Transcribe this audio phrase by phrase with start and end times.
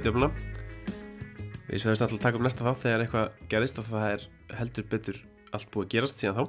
[0.00, 0.30] podcasti Rauðdjöfluna
[1.68, 4.22] Við sveðumst alltaf að taka upp næsta þátt þegar eitthvað gerist og það er
[4.58, 5.18] heldur betur
[5.54, 6.44] allt búið að gerast síðan þá.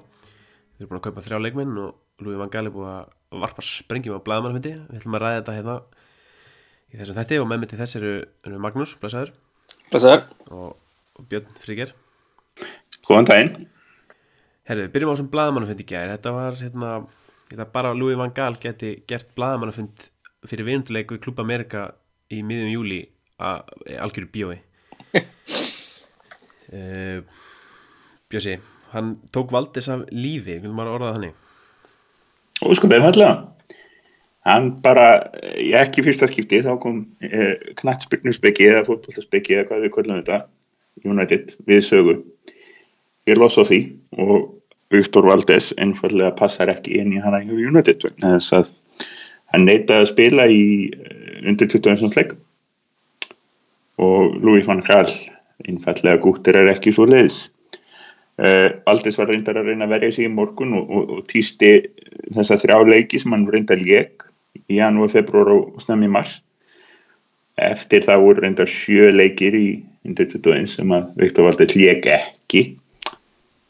[0.78, 3.66] Við erum búin að kaupa þrjá leikminn og Lúi Van Gaal er búið að varpa
[3.66, 5.76] sprengjum á blæðmannfundi Við ætlum að ræða þetta hérna
[6.92, 8.16] í þessum þætti og með mig til þess eru,
[8.48, 9.34] eru Magnús, blæsaður
[10.50, 10.73] og,
[11.20, 11.95] og Björn Fríker
[13.06, 13.56] Góðan daginn.
[14.70, 16.12] Herru, við byrjum á þessum blæðmannfundi í gær.
[16.16, 16.92] Þetta var hérna,
[17.50, 20.12] þetta bara Lúi Van Gaal geti gert blæðmannfund
[20.48, 21.92] fyrir vinunduleik við Klub Amerika
[22.31, 23.02] í miðjum júli
[23.41, 24.58] að algjöru bíói
[26.72, 27.20] uh,
[28.31, 28.59] Bjössi
[28.91, 31.39] hann tók valdis af lífi við maður að orða það þannig
[32.62, 33.47] Óskum einfallega.
[34.45, 35.08] Hann bara,
[35.58, 40.39] ég ekki fyrsta skipti, þá kom eh, knattspyrnusbyggi eða fótbolltaspyggi eða hvað við kvöldum þetta,
[41.06, 42.16] United, við sögu.
[43.30, 43.81] Ég loss á því
[44.22, 44.47] og
[44.94, 48.72] Viktor Valdes einfallega passar ekki inn í hana hjá United vegna þess að
[49.53, 52.17] hann neitaði að spila í eh, undir 21.
[52.17, 52.34] leik
[53.97, 55.09] og Louis van Gaal
[55.67, 57.50] einfallega gúttir er ekki svo leiðis.
[58.42, 61.73] Uh, Aldis var reyndar að reyna að verja sig í morgun og, og, og týsti
[62.34, 64.25] þessa þrjá leiki sem hann reyndar lék
[64.72, 66.39] í janúar, februar og snemmi mars.
[67.62, 69.66] Eftir það voru reyndar sjö leikir í
[70.08, 72.64] undir 21 sem að Viktor Valdis lék ekki.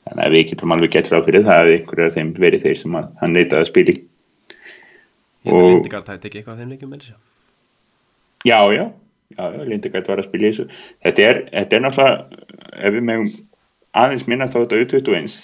[0.08, 2.80] Þannig að við getum alveg gett ráð fyrir það að einhverju af þeim verið þeir
[2.80, 3.99] sem að hann neitaði að spila í.
[5.42, 7.19] Ég Og- hef Lindegard það tekið eitthvað af þeim þessu
[8.42, 8.86] Já, já,
[9.37, 10.67] já, já Lindegard var að spila í þessu
[11.05, 12.43] þetta er, þetta er náttúrulega
[12.81, 13.31] ef við megum
[14.01, 15.39] aðeins minnast á þetta U21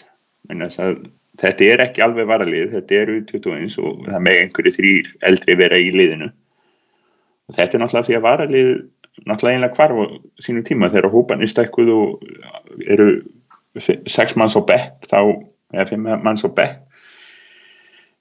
[0.47, 0.99] minna þess að
[1.41, 5.79] þetta er ekki alveg varalið, þetta er U21 og það með einhverju þrýr eldri vera
[5.79, 6.29] í liðinu.
[7.47, 8.71] Og þetta er náttúrulega því að varalið
[9.27, 10.05] náttúrulega einlega hvarf á
[10.45, 10.89] sínum tíma.
[10.93, 12.25] Þegar hópanir stækkuð og
[12.87, 13.07] eru
[13.81, 15.19] se- sex manns á bekk þá,
[15.75, 16.83] eða fimm manns á bekk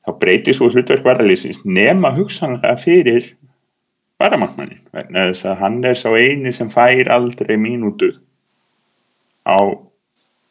[0.06, 1.64] þá breytist svo hlutverk varaliðsins.
[1.64, 3.32] Nema hugsanlega fyrir
[4.22, 8.12] varamannmannin vegna þess að hann er sá eini sem fær aldrei mínútu
[9.44, 9.58] á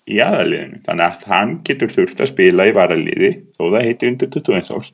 [0.06, 4.32] í aðaliðinu þannig að hann getur þurft að spila í varaliði þó það heitir undir
[4.36, 4.92] 21 árs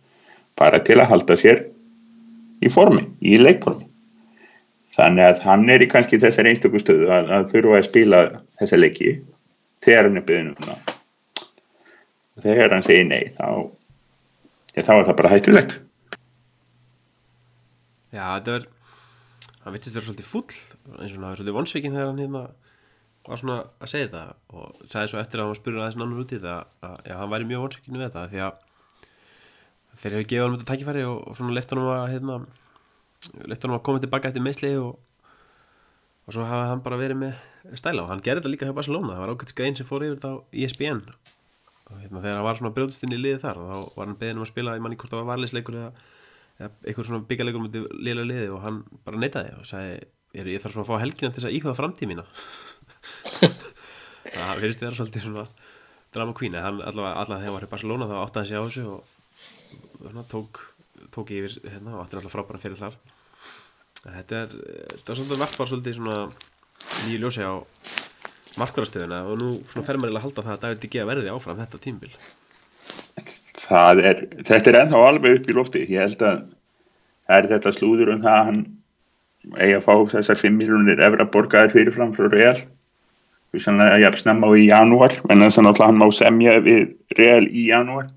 [0.59, 1.65] bara til að halda sér
[2.61, 3.87] í formi, í leikformi.
[4.91, 8.23] Þannig að hann er í kannski þessar einstöku stöðu að, að þurfa að spila
[8.59, 9.13] þessa leiki
[9.83, 10.73] þegar hann er byggðin um
[12.31, 13.47] og þegar hann segir nei þá,
[14.75, 15.77] ja, þá er það bara hættulegt
[18.11, 18.67] Já, þetta er
[19.61, 20.47] hann vittist vera svolítið fúll
[20.97, 22.41] eins og hann hafi svolítið vonsvikinn þegar hann hérna
[23.27, 26.23] var svona að segja það og sagði svo eftir að hann var spurður aðeins annar
[26.23, 28.53] út í það að já, hann væri mjög vonsvikinn við þetta því að
[30.01, 32.37] þeir hefur gefið hann þetta tækifæri og, og svona leift hann að hérna,
[33.51, 34.95] leift hann að koma tilbaka eftir meðsli og,
[36.25, 39.13] og svo hafa hann bara verið með stæla og hann gerði þetta líka hjá Barcelona
[39.13, 41.03] það var ákveðt grein sem fór yfir þetta á E ESPN
[41.91, 44.41] og hérna, þegar hann var svona brjóðist inn í liði þar þá var hann beðin
[44.41, 45.91] um að spila,
[46.69, 49.93] eitthvað svona byggjarleikum myndi liðlega liði og hann bara neitaði og sagði
[50.37, 52.25] ég, ég þarf svona að fá helgina til þess að íkvæða framtíð mína
[54.35, 55.45] það verðist þér svolítið svona
[56.11, 58.59] drama queen en hann allavega, allavega þegar hann var í Barcelona þá átti hann sig
[58.59, 59.15] á þessu og,
[60.03, 60.61] hérna, tók,
[61.15, 62.99] tók yfir hérna og átti hann alltaf frábæran fyrir þar
[64.01, 64.55] þetta er
[64.95, 66.17] þetta er svolítið varpar svolítið svona
[67.05, 67.53] nýju ljósi á
[68.59, 71.03] markvarastöðuna og nú fer maður að halda það að David D.G.
[71.07, 72.11] verði áfram þetta tímbil
[73.71, 75.85] er, þetta er ennþá alveg upp í lofti.
[75.87, 76.43] Ég held að
[77.27, 78.61] það er þetta slúður um það að hann
[79.57, 82.59] eigi að fá þessar 5 miljonir efra borgaðir fyrirfram frá Real?
[83.51, 86.59] Þannig að ég hef snemma á í janúar en þess að náttúrulega hann má semja
[86.63, 86.83] við
[87.17, 88.11] Real í janúar.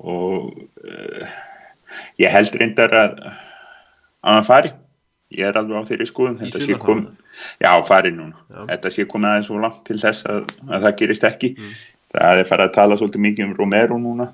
[0.00, 0.50] Og
[0.84, 1.38] uh,
[2.20, 3.16] ég held reyndar að
[4.20, 4.72] að hann fari.
[5.30, 7.04] Ég er alveg á þeirri skoðum þetta sé kom,
[7.62, 8.34] já fari núna.
[8.50, 8.64] Já.
[8.72, 11.50] þetta sé komið aðeins svo langt til þess að, að það gerist ekki
[12.14, 14.28] það er farið að tala svolítið mikið um Romero núna.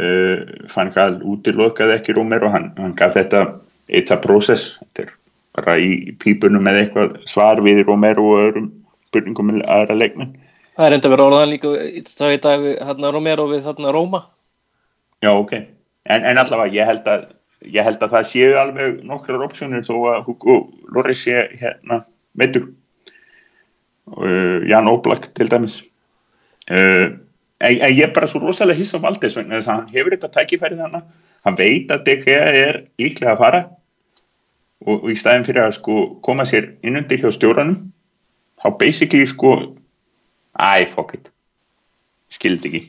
[0.00, 3.42] Uh, fann hvað útilokaði ekki Romero hann, hann gaf þetta
[3.90, 5.10] it's a process þetta er
[5.58, 8.70] bara í pípunum með eitthvað svar við Romero og öðrum
[9.10, 10.32] spurningum með aðra leikmenn.
[10.78, 11.74] Það er enda verið orðan líka
[12.08, 14.22] það í dag hérna Romero við þarna Róma.
[15.20, 15.52] já ok,
[16.08, 17.28] en, en allavega ég held að
[17.68, 20.56] ég held að það séu alveg nokkrar opsjónir þó að Hugo
[20.94, 22.00] Loris sé hérna
[22.32, 22.70] meittur
[24.16, 25.80] uh, Jan Oblak til dæmis
[26.68, 27.18] en,
[27.60, 30.84] en ég er bara svo rosalega hissa á Valdes þess að hann hefur þetta tækifærið
[30.86, 31.02] hana
[31.46, 33.64] hann veit að DG er líklega að fara
[34.84, 37.90] og, og í staðin fyrir að sko koma sér innundir hjá stjóranum
[38.60, 39.56] þá basically sko
[40.56, 41.30] æ, fuck it
[42.30, 42.82] skildi ekki.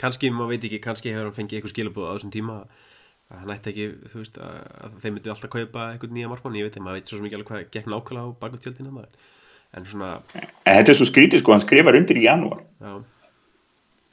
[0.00, 3.52] Kanski, maður veit ekki, kannski hefur hann fengið eitthvað skilabóð á þessum tíma að hann
[3.54, 6.74] ætti ekki, þú veist, að, að þeir myndu alltaf kaupa eitthvað nýja markmann, ég veit
[6.74, 9.28] ekki, maður veit svo ekki alveg hvað gekk nákvæmlega á baku tjöldina maður.
[9.76, 12.64] En svona, en þetta er svo skrítið sko, hann skrifar undir í janúar.
[12.82, 12.96] Já,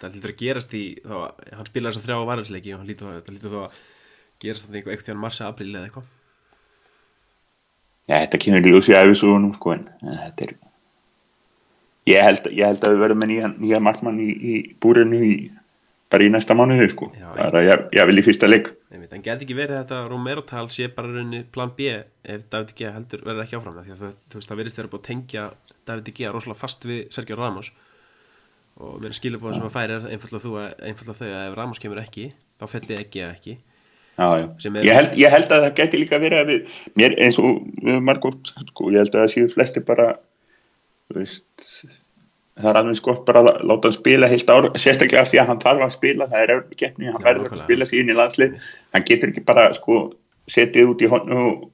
[0.04, 1.16] það lítur að gerast í, þá,
[1.58, 3.80] hann spilaði þess að þrjá varðarsleiki og hann lítur, það lítur þá að
[4.44, 6.14] gerast þetta einhver eitthvað marsa apríl eða eitthvað.
[8.08, 10.58] Já, þetta kynur í æfisugunum sko en en þetta er
[12.08, 15.34] ég held, ég held að við verðum með nýja, nýja markmann í, í búrinu í,
[16.12, 17.10] bara í næsta mánuði sko.
[17.18, 20.70] Já, bara ég, ég vil í fyrsta leik Einmitt, en geti ekki verið þetta Romero-tal
[20.72, 24.40] sé bara rauninni plan B ef David G heldur verður ekki áfram það þú, þú
[24.40, 25.48] veist það verðist þeirra búið að tengja
[25.90, 27.72] David G rosalega fast við Sergio Ramos
[28.78, 31.58] og mér skilur búið sem að færi er einfallega þú að einfallega þau að ef
[31.60, 32.26] Ramos kemur ekki
[32.62, 33.58] þá felli ekki að ekki
[34.18, 34.46] Já, já.
[34.48, 37.60] Er- Ég, held, ég held að það geti líka verið að við, mér eins og
[37.86, 40.08] við margótt, sko, ég held að það séu flesti bara,
[41.14, 41.68] veist,
[42.58, 45.50] það er alveg skott bara að láta hann spila heilt ár, sérstaklega af því að
[45.52, 48.56] hann þarf að spila, það er örfum keppni, hann verður að spila inn í landslið,
[48.96, 49.98] hann getur ekki bara, sko,
[50.52, 51.68] setið út í honnu og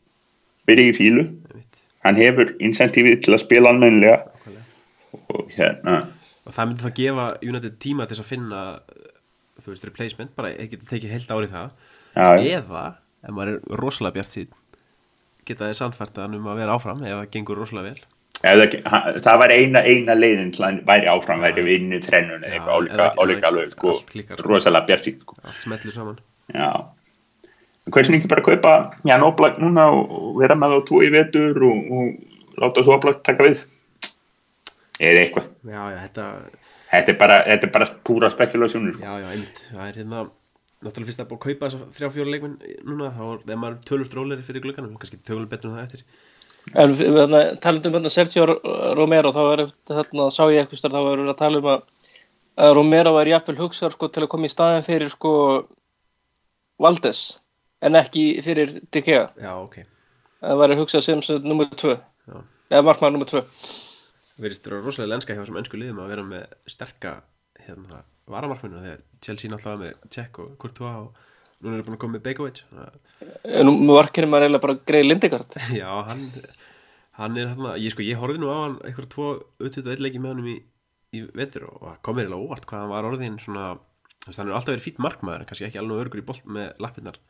[0.70, 1.28] verið í fílu,
[2.08, 4.20] hann hefur incentivið til að spila nákvæmlega.
[5.34, 6.00] og hérna,
[6.44, 8.64] og það myndi þá gefa United tíma til að finna
[9.62, 11.72] þú veist replacement, bara geta tekið heilt árið það.
[12.14, 12.84] Já, eða,
[13.24, 14.52] ef maður er rosalega bjart síð
[15.48, 18.06] geta þið sannfært hann um að vera áfram ef það gengur rosalega vel
[18.44, 18.66] Eða,
[19.24, 22.76] það var eina, eina leiðin til að væri áfram, væri vinnu trennun eða Já, eitthvað
[22.76, 24.40] álíka, álíka alveg, sko, sko.
[24.44, 25.38] rosalega bjart sko.
[25.48, 26.18] allt smetlu saman
[26.52, 26.68] Já.
[27.94, 28.74] Hvernig ekki bara kaupa
[29.08, 30.12] Jan Oblak núna og,
[30.42, 33.64] vera með tvo í vetur og, og láta svo Oblak taka við?
[35.00, 35.48] Eða eitthvað.
[35.72, 36.28] já, já, þetta,
[36.94, 39.00] Þetta er bara, þetta er bara púra spekulasjónur.
[39.02, 40.26] já, já, einmitt það er hérna,
[40.84, 42.60] náttúrulega fyrst að búið að kaupa þrjá fjóra leikmenn
[42.92, 46.06] núna, þá er maður tölur dróleri fyrir glugganum, kannski tölur betur en það eftir
[46.72, 46.94] En
[47.62, 48.48] talandum um Sergio
[48.96, 51.86] Romero þá er þarna, sá ég eitthvað starf þá er að tala um að,
[52.64, 55.34] að Romero er jafnvel hugsar sko, til að koma í staðin fyrir sko
[56.82, 57.24] Valdes
[57.84, 59.28] en ekki fyrir De Gea.
[59.36, 59.82] Já, ok,
[60.40, 62.38] það væri hugsað sem 2 já.
[62.72, 63.44] Eða markmaður nummer 2
[64.42, 67.14] verðist vera rosalega lenska hjá þessum önsku liðum að vera með sterka
[67.66, 71.22] hérna, varamarkminu þegar Chelsea náttúrulega með Cech og Courtois og
[71.64, 73.14] núna er búin að koma með Begovic þannig að
[73.60, 75.58] en nú varkir maður eiginlega bara greið Lindegard.
[75.82, 76.24] Já, hann,
[77.20, 79.30] hann er hann ég, sko, ég horfði nú á hann eitthvað tvo
[79.62, 80.58] auðvitað leiki með honum í,
[81.16, 83.70] í vetur og það kom eiginlega óvart hvað hann var orðin svona,
[84.24, 86.84] þú veist, hann er alltaf verið fýtt markmaður kannski ekki alveg örgur í bolt með
[86.84, 87.22] lappirnar.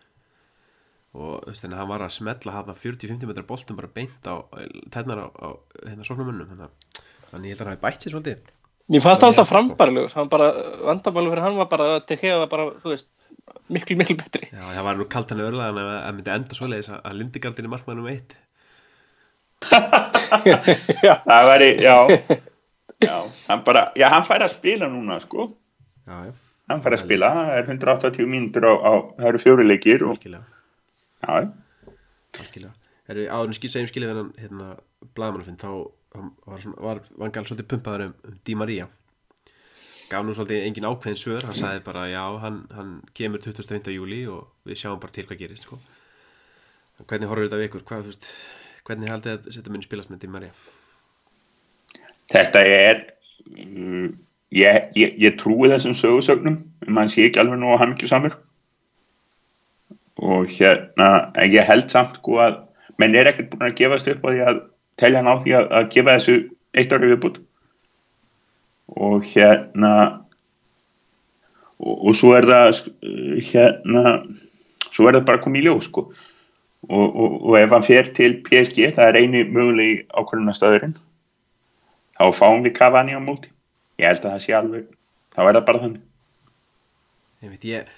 [1.14, 4.42] Og þannig að hann var að smetla hann 40-50 metra boltum bara beint á
[4.90, 5.50] tætnar á, á
[5.86, 6.94] hérna sóknarmönnum þannig að
[7.34, 8.48] þannig ég held að hann hafi bætt sér svolítið.
[8.92, 9.54] Mér fannst það alltaf sko.
[9.54, 10.48] frambærilegur hann bara,
[10.90, 13.10] vandamálur fyrir hann var bara að De Gea var bara, þú veist,
[13.74, 14.48] miklu miklu betri.
[14.52, 17.66] Já, það var nú kalt hann örlega en að myndi enda svoleiðis að- að Lindigardin
[17.70, 18.36] er markmaður nummer eitt.
[21.28, 21.96] Það væri, já,
[23.04, 25.50] já, hann bara, já, hann fær að spila núna, sko.
[26.08, 26.34] Já, já,
[26.72, 30.14] Hann fær að spila, það er 180 mínútur á, á, það eru fjóri leikir og,
[30.16, 30.46] algjörlega.
[31.24, 31.34] Já,
[32.40, 32.74] Algjörlega.
[33.14, 34.68] Erum áður en skil, segjum hann hérna,
[35.16, 35.70] blaðmannafinn, þá
[36.16, 38.88] hann var, svona, var Vangal svolítið pumpaður um, um Di Maria.
[40.14, 43.90] Gaf nú svolítið engin ákveðin svör, hann sagði bara já, hann, hann kemur 25.
[43.96, 45.80] júli og við sjáum bara til hvað gerist, sko.
[47.10, 47.86] Hvernig horfir þetta við ykkur?
[47.90, 48.30] Hvað, veist,
[48.86, 50.54] hvernig haldið að þetta muni spilast með Di Maria?
[52.32, 53.02] þetta er,
[53.52, 54.10] uh,
[54.54, 58.12] ég, ég, ég trúi þessum sögursögnum, um hann sé ekki alveg nú að hann ekki
[58.12, 58.38] samur.
[60.24, 61.10] Og hérna,
[61.50, 62.62] ég held samt, sko, að
[63.02, 64.62] menn er ekkert búin að gefast upp á því að
[65.02, 66.38] telja hann á því að, að gefa þessu
[66.78, 67.42] eitt ári viðbútt.
[68.94, 69.94] Og hérna,
[71.80, 72.84] og, og svo er það,
[73.50, 74.14] hérna,
[74.92, 76.08] svo er það bara komið í ljós, sko.
[76.84, 80.98] Og, og, og ef hann fer til PSG, það er eini mögulegi ákvörðunastöðurinn,
[82.20, 83.54] þá fáum við Cavani á móti.
[84.02, 84.90] Ég held að það sé alveg,
[85.32, 86.04] þá er það bara þannig.
[87.44, 87.94] Ég veit, ég,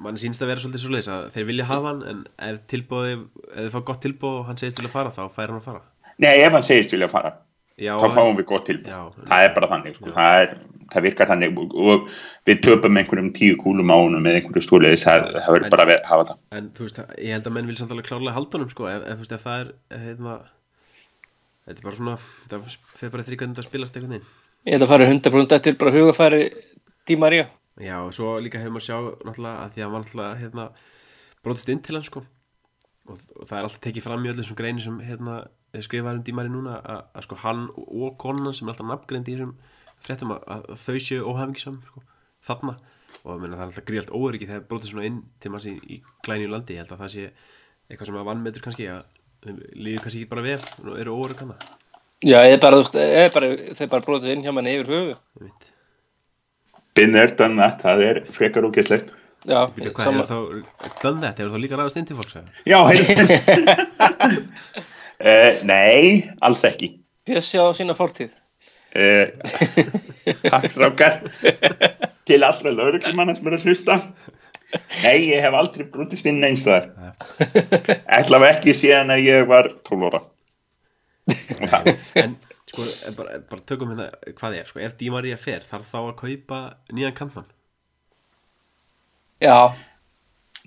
[0.00, 3.16] mann sýnst að vera svolítið svo að þeir vilja hafa hann, en ef tilbúði,
[3.50, 5.68] ef þið fá gott tilbúð og hann segist til að fara, þá fær hann að
[5.68, 5.82] fara.
[6.20, 7.34] Nei, ef hann segist vilja fara,
[7.80, 8.92] Já, þá fáum við gott tilbúð.
[8.92, 9.26] Já.
[9.30, 10.12] það er bara þannig, sko.
[10.16, 10.54] það, er,
[10.92, 12.08] það virkar þannig og,
[12.50, 15.92] við töpum einhverjum tíu kúlum á honum með einhverju stúliðis, það, það verður bara að
[15.94, 16.40] vera- hafa það.
[16.60, 19.06] En þú veist, ég held að menn vil samt alveg klárlega halda honum sko, ef,
[19.06, 20.34] ef, þú veist, ef það er ef, heitna,
[21.70, 22.16] þetta er bara svona
[22.50, 22.68] það
[22.98, 24.28] fyrir bara þrý hvernig þetta spilast einhvern veginn
[24.66, 26.42] ég held að fara 100% eftir bara hugafæri
[27.08, 27.46] Di Maria
[27.80, 30.64] Já, og svo líka hefur maður sjá náttúrulega að því að hann var náttúrulega hérna,
[31.46, 32.20] brotist inn til hann sko
[33.08, 35.36] og, og það er alltaf tekið fram í öllum þessum greini sem hérna,
[35.78, 39.36] skrifaður um dímari núna að, að sko hann og konan sem er alltaf nafngreind í
[39.36, 39.52] þessum
[40.04, 42.02] fréttum að, að þau séu óhafingisam sko,
[42.48, 42.76] þarna.
[43.20, 45.76] Og ég meina, það er alltaf gríðalt óöryggi þegar brotist svona inn til manns í,
[45.76, 46.76] í glænju landi.
[46.76, 47.26] Ég held að það sé
[47.90, 49.02] eitthvað sem að vannmetur kannski að
[49.76, 51.56] líður kannski ekki bara vel og eru óörygg hana.
[52.20, 55.14] Já, eða bara, þú veist, eða bara þeir bara brotið inn hjá manni yfir höfu
[57.00, 59.12] done that, það er frekar ógeðslegt.
[59.48, 62.36] já, Býtu, hvað sama, hefur þá done that, hefur þá líka ræðast inn til fólks
[62.36, 62.50] eða?
[62.68, 63.38] Já, heyrðu.
[65.20, 66.94] uh, nei, alls ekki.
[67.28, 68.32] fjössi á sína fortíð.
[68.90, 69.30] Uh,
[70.50, 71.20] takk strákar.
[72.26, 74.00] Til allra lauruglumanna sem eru að hlusta.
[75.02, 76.90] Nei, ég hef aldrei brútist inn eins þar.
[78.18, 80.20] Ætlaði ekki síðan að ég var 12 ára.
[81.30, 82.36] Og það En
[82.70, 84.08] sko, en bara, bara tökum hérna
[84.38, 86.60] hvað er, sko, ef Di Maria fer þarf þá að kaupa
[86.94, 87.48] nýjan kantmann?
[89.40, 89.72] Já,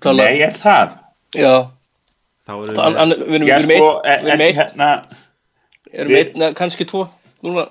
[0.03, 0.29] klálega.
[0.29, 0.97] Nei, er það?
[1.37, 1.53] Já,
[2.43, 4.89] þá erum við erum Já, við erum sko, einn- erum einn hérna.
[5.93, 7.05] erum Við- einn, eða kannski tvo.
[7.43, 7.67] Núna,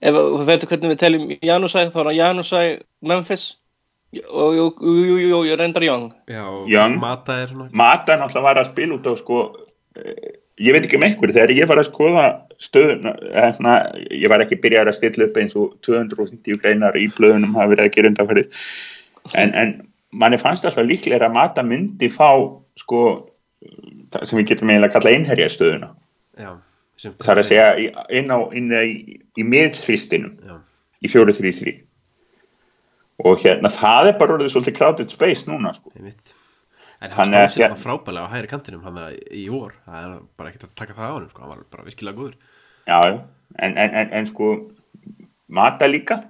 [0.00, 2.60] ef við veitum hvernig við teljum Janusæ þá er hann Janusæ
[3.02, 3.46] Memphis
[4.26, 6.08] og jú, jú, jú, jú, jú, ég reyndar Young.
[6.26, 6.96] Já, og Young.
[6.98, 9.42] Mata er svona Mata náttúrulega var að spila út á sko
[10.00, 12.24] eh, ég veit ekki um einhverju, þegar ég var að skoða
[12.60, 13.74] stöðuna, hérna,
[14.10, 17.86] ég var ekki byrjar að stilla upp eins og 250 greinar í blöðunum hafa verið
[17.86, 18.58] að gera undanferðið
[19.40, 19.70] en, en
[20.10, 22.32] manni fannst alltaf líklega að Mata myndi fá
[22.80, 23.04] sko
[24.24, 25.92] sem við getum eiginlega að kalla einherja stöðuna
[26.40, 26.50] já,
[26.96, 27.68] sem, það er að segja
[28.20, 30.56] inn á, inn í, í miðhristinum já,
[31.04, 31.76] í 4-3-3
[33.24, 35.92] og hérna það er bara orðið svolítið crowded space núna sko.
[37.00, 38.98] En hann stóð sér það frábælega á hægri kantinum hann
[39.32, 41.86] í vor, það er bara ekkert að taka það á hann sko, hann var bara
[41.86, 42.34] virkilega góður.
[42.88, 44.50] Já, en, en, en, en sko
[45.60, 46.20] mata líka.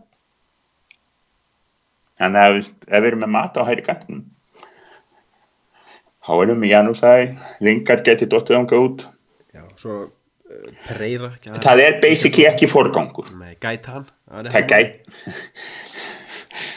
[2.21, 4.27] Þannig að ef við erum með mata á hæri kantinum
[6.31, 7.13] þá erum við Janúsæ
[7.67, 9.07] Lingard geti dottið ánga út.
[9.57, 13.33] Já, svo uh, Pereira það er basically ekki forgangur.
[13.35, 14.95] Með Gaitan það gæt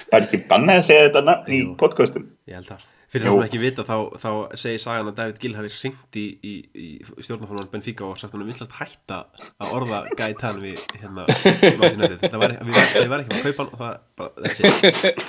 [0.10, 2.27] var ekki bannað að segja þetta nafn í podcastum.
[2.50, 5.53] Ég held það Fyrir það sem ekki vita þá, þá segir sagan að David Gill
[5.53, 6.86] hafi ringt í, í, í
[7.22, 9.20] stjórnarfólman Benfica og sagt hann villast hætta
[9.62, 11.27] að orða Gaitan við hérna.
[11.29, 15.22] Það var, við, við var ekki að kaupa hann og það bara, that's it.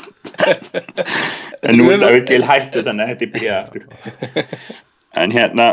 [1.68, 3.82] En nú er það ekki hættu þannig að þetta er byrjað aftur.
[5.20, 5.68] En hérna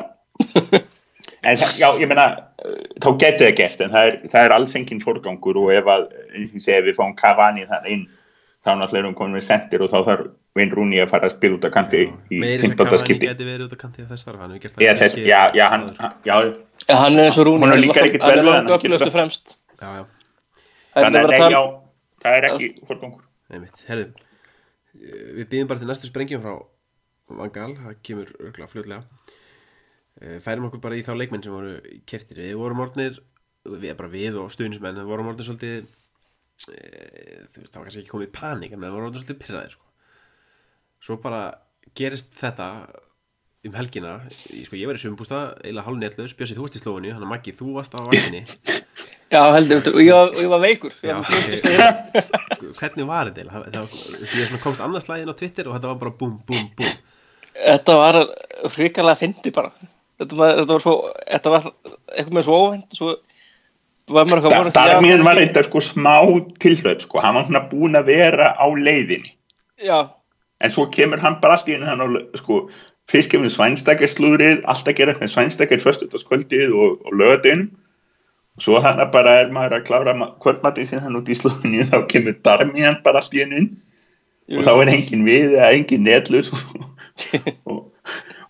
[1.41, 4.75] en já, ég meina uh, þá getur það gert en það er, það er alls
[4.77, 8.06] engin forgangur og ef að, eins og ég segi, við fáum Cavani þannig inn
[8.62, 11.36] þá náttúrulega erum við komin við sendir og þá þarf Wayne Rooney að fara að
[11.38, 12.88] spila út af kanti í Meiri sem 15.
[12.91, 14.84] Cavani skipti.
[14.84, 15.86] já, þess, já, já, hann,
[16.27, 16.36] já,
[16.88, 19.05] Já, hann er eins og Honum hann er lang- ekkert hann vel er hann, öflugustu
[19.08, 19.13] það.
[19.15, 19.55] fremst.
[19.81, 21.62] Er þannig að nei, já,
[22.25, 22.67] það er ekki
[23.88, 24.05] herðu
[25.39, 26.58] Við býðum bara til næstu sprengjum frá
[27.31, 29.03] Vangal, það kemur örgulega fljótlega.
[30.22, 33.22] Eh, Færum okkur bara í þá leikmenn sem voru keftir Við vorum orðnir,
[33.63, 35.86] við bara við og stuðnismenn við vorum orðnir svolítið
[36.67, 39.39] e, þú veist, það var kannski ekki komið í panik en við vorum orðnir svolítið
[39.46, 39.88] pyrraðir sko.
[41.01, 41.43] Svo bara
[41.98, 42.67] gerist þetta
[43.65, 44.15] um helgina.
[44.53, 47.25] Ég, sko, ég var í sumbústa, eiginlega hálf netlaus Bjössi, þú varst í slóinu, hann
[47.25, 48.41] að Maggi, þú varst á vaktinni.
[49.31, 50.96] Já, heldur, og ég, var- og ég var veikur.
[51.05, 51.15] Já,
[52.58, 53.53] Sko, hvernig var þetta eiginlega?
[53.53, 56.65] Það, það, það, ég komst annars lagin á Twitter og þetta var bara búm, búm,
[56.77, 56.96] búm.
[57.62, 58.17] Þetta var
[58.74, 59.72] frikalega fyndi bara.
[60.22, 61.63] Þetta var, þetta var svo Þetta var
[62.12, 63.08] eitthvað með svo óvænt Svo
[64.12, 66.13] var maður eitthvað vonast, Darmian var eitthvað sko smá
[66.62, 69.31] tilhörð sko, hann var svona búin að vera á leiðinni.
[69.81, 70.01] Já,
[70.62, 72.63] en svo kemur hann bara allt í hann og sko,
[73.12, 77.70] fyrst kemur svænstakkarslúrið allt að gera með svænstakar föstudagskvöldið og, og lögadinn
[78.58, 81.98] og svo hann bara er maður að klára kvöldmatinn sem hann út í slúðinu þá
[82.12, 83.72] kemur Darmian bara allt í inn.
[84.51, 86.50] Og þá er engin við eða engin netlus
[87.70, 87.84] og,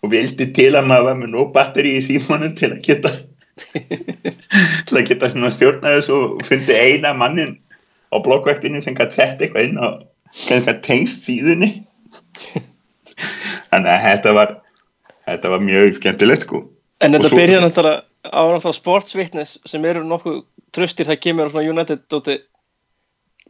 [0.01, 3.11] og, vildi til að maður var með nóg batteri í símanum til að geta
[4.87, 7.59] til að geta svona stjórna þessu og fundi eina mannin
[8.09, 10.01] á blokkvæktinu sem gæti sett eitthvað inn á
[10.31, 11.69] kannski tengst síðunni
[13.71, 14.53] þannig að þetta var
[15.27, 16.63] þetta var mjög skemmtilegt sko.
[17.01, 18.01] En þetta svo- byrjaði náttúrulega
[18.31, 20.41] á náttúrulega sportsvitness sem eru nokkuð
[20.75, 22.37] tröstir það kemur á svona United dóti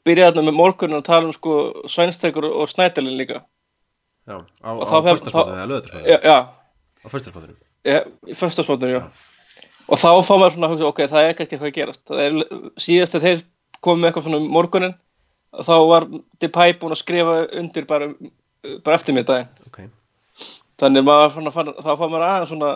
[0.05, 1.55] byrjaði þarna með morgunin að tala um sko
[1.89, 3.41] Svænstekur og Snædalinn líka.
[4.29, 6.37] Já, á, þá- eða Já, löðarspotinu já,
[7.01, 7.99] Á föstaspotinu já
[8.29, 9.03] í föstaspotninu, já.
[9.91, 12.01] Og þá fá maður svona ok, það er kannski eitthvað að gerast.
[12.05, 12.33] Það er
[12.79, 13.41] síðast að þeir
[13.81, 14.93] komið með eitthvað svona um morgunin
[15.65, 16.05] þá var
[16.39, 18.11] Depay búin að skrifa undir bara,
[18.85, 19.79] bara eftir mér daginn Ok,
[20.81, 22.71] þannig maður svona, fann, þá fá maður aðeins svona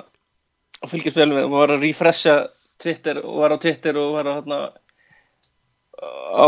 [0.82, 2.36] að fylgjast vel með, maður var að refresha
[2.82, 4.60] Twitter og var á Twitter og var að hérna
[6.36, 6.48] á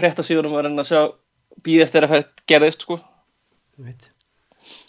[0.00, 1.02] fréttasíðunum var að reyna að sjá
[1.64, 2.98] býð eftir að þetta gerðist sko.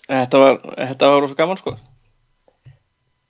[0.07, 1.75] Þetta var, þetta var rosa gaman sko.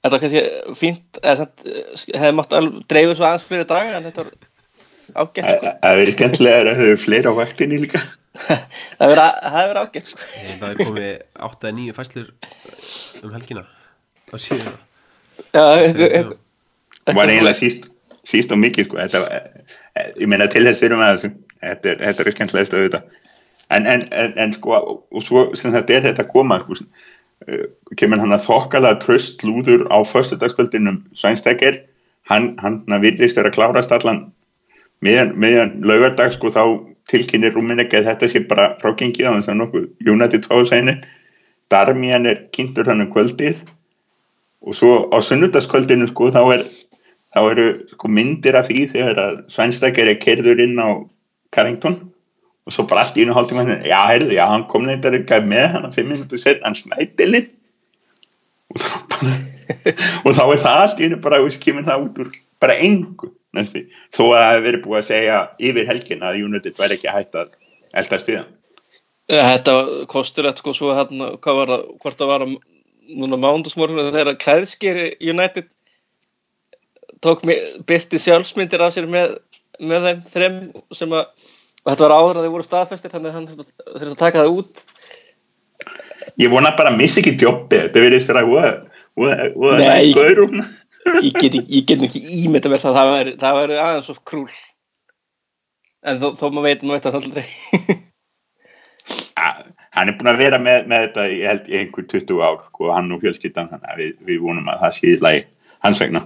[0.03, 4.07] Þetta var kannski fínt eða eh, hefði mátt alveg dreifið svo aðeins fyrir daga en
[4.09, 4.33] þetta var
[5.15, 5.71] ágætt sko.
[5.83, 8.03] það verið skemmtilega að það hefur fleira á vaktinni líka.
[8.97, 10.11] Það það verið ágætt.
[10.13, 11.09] Sko það komið
[11.49, 12.29] 8 eða 9 fæslur
[13.23, 13.65] um helgina
[14.33, 14.37] á
[15.77, 16.37] eitthvað- dögum.
[17.15, 17.89] var eiginlega síst,
[18.23, 18.97] síst og mikið sko.
[18.97, 19.41] þetta,
[20.17, 23.01] ég meina til þess fyrir maður þessu þetta er, þetta er skemmtilegast að vita
[23.69, 24.77] en, en, en, en sko
[25.11, 26.79] og svo sem þetta er þetta koma sko,
[27.47, 27.65] uh,
[27.99, 31.83] kemur hann að þokkala tröst lúður á föstudagskvöldinum Svænstekir
[32.29, 34.32] hann, hann virðist vera að klárast allan
[35.03, 36.63] meðan, meðan laugardag sko þá
[37.11, 40.95] tilkynir Rúmenek að þetta sé bara frágengið á þess að nokkuð United tóðsæðinu
[41.71, 43.63] Darmian er kynntur hann um kvöldið.
[44.63, 46.65] Og svo á sunnudagskvöldinu sko þá er
[47.33, 51.01] þá eru sko myndir af því þegar að Svænstakir er kerður inn á
[51.55, 51.99] Carrington.
[52.63, 55.17] Og svo bara allt í einu hálftíma hann, já, heyrðu, já, hann kom neitt að
[55.17, 57.49] reyka með hann að fimm minútu set, hann snædilinn
[58.71, 59.33] og þá bara
[60.25, 63.29] og þá er það allt í einu bara, veist, kemur það út úr bara engu,
[63.55, 63.85] næstu.
[64.15, 65.39] Þó að það hefur verið búið að segja
[65.69, 67.55] yfir helgin að United væri ekki hægt að
[67.93, 68.51] eldast við hann
[69.31, 69.73] Þetta
[70.11, 72.45] kostur þetta sko svo hérna, hvað var það, hvort það var
[73.13, 75.69] núna mándagsmorgunu þegar klæðskeri United
[77.23, 77.45] tók
[77.87, 79.37] byrti sjálfsmyndir af sér með,
[79.79, 80.57] með þeim þrem
[80.95, 81.29] sem að,
[81.87, 84.83] þetta var áður að þeir voru staðfestir þannig að hann þurfti að taka það út.
[86.39, 88.51] Ég vona bara að missa ekki djópi, þetta verðist þér að
[89.17, 90.13] og Nei.
[90.13, 90.17] næst?
[90.17, 90.63] Gaurum
[91.23, 94.47] ég get, get ekki ímynda mér það það það væri aðeins of krúl
[96.03, 97.45] en þó, þó maður veit, maður veit það aldrei.
[99.93, 102.87] Hann er búin að vera með, með þetta ég held í einhver 20 ár sko,
[102.95, 105.41] hann og fjölskyldan þannig að við, við vonum að það sé í lagi
[105.85, 106.21] hans vegna.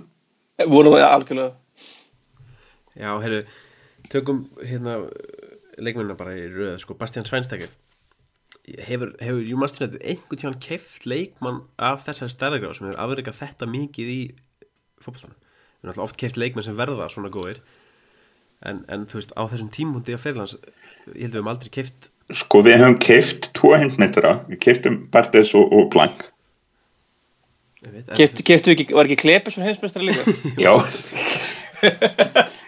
[0.72, 1.89] Vonum við algjörlega.
[2.98, 3.41] Já, heyrðu,
[4.13, 4.96] tökum hérna
[5.77, 7.74] leikmennina bara í röð, sko, Bastian Sveinstækir
[8.88, 14.12] hefur, hefur Júmastin einhvern tíðan keift leikmann af þessari stærðagráð sem hefur afreikað þetta mikið
[14.13, 14.20] í
[15.04, 17.60] fótbollanum við erum alltaf oft keift leikmenn sem verða svona góðir
[18.68, 20.56] en, en þú veist, á þessum tímúndi á fyrirlands,
[21.13, 25.54] ég held við höfum aldrei keift sko við höfum keift tvo heimsmetra við keiftum Bartes
[25.56, 26.25] og, og Blank
[27.86, 30.24] ég veit, en- Keftu, keftu ekki, var ekki Klepis sem heimsmeistari líka?
[30.66, 30.74] já.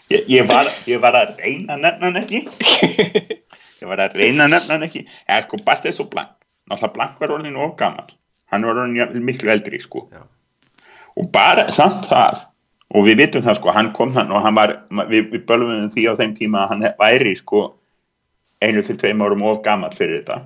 [0.09, 2.43] Ég, ég, var, ég var að reyna að nefna hann ekki
[3.81, 5.05] ég var að reyna að nefna hann ekki.
[5.27, 6.35] Eða sko Bartes og Blank
[6.69, 8.09] náttúrulega Blank var orðin of gammal
[8.51, 10.07] hann var orðin miklu eldri sko.
[10.13, 10.23] Já.
[11.19, 12.45] og bara samt það
[12.95, 14.71] og við vitum það sko, hann kom þann og hann var,
[15.09, 17.65] við, við bölvum því á þeim tíma að hann væri sko
[18.61, 20.39] einu til tveim árum of gammal fyrir þetta.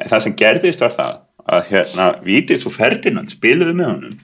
[0.00, 1.18] En það sem gerðist var það
[1.52, 4.16] að hérna Vítis og Ferdinand spiluðu með honum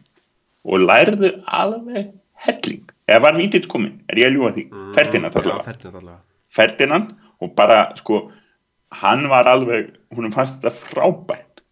[0.68, 2.08] og lærðu alveg
[2.46, 5.64] helling, eða var Vítis komin er ég að ljúa því, Mm, Ferdinand allavega.
[5.68, 6.20] Ferdinand allavega.
[6.48, 8.28] Ferdinand og bara sko
[8.92, 11.62] hann var alveg, húnum fannst þetta frábært.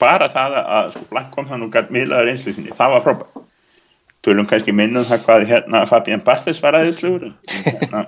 [0.00, 3.42] Bara það að, sko Blank kom þann og gætt miðlaður einslu sinni, það var frábært.
[4.24, 7.34] Tölum kannski minnum það hvað hérna Fabian Barthes var aðeinslugur en,
[7.66, 8.06] hérna,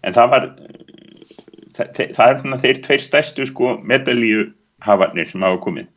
[0.00, 0.46] en það var
[1.76, 4.46] það, það er svona þeir tveir stærstu sko medalíu
[4.80, 5.90] hafarnir sem hafa komið.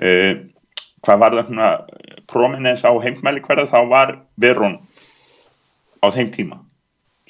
[0.00, 0.32] Uh,
[1.04, 1.70] hvað var það svona
[2.32, 4.80] prominens á heimsmæli hverða þá var Verón
[6.00, 6.64] á þeim tíma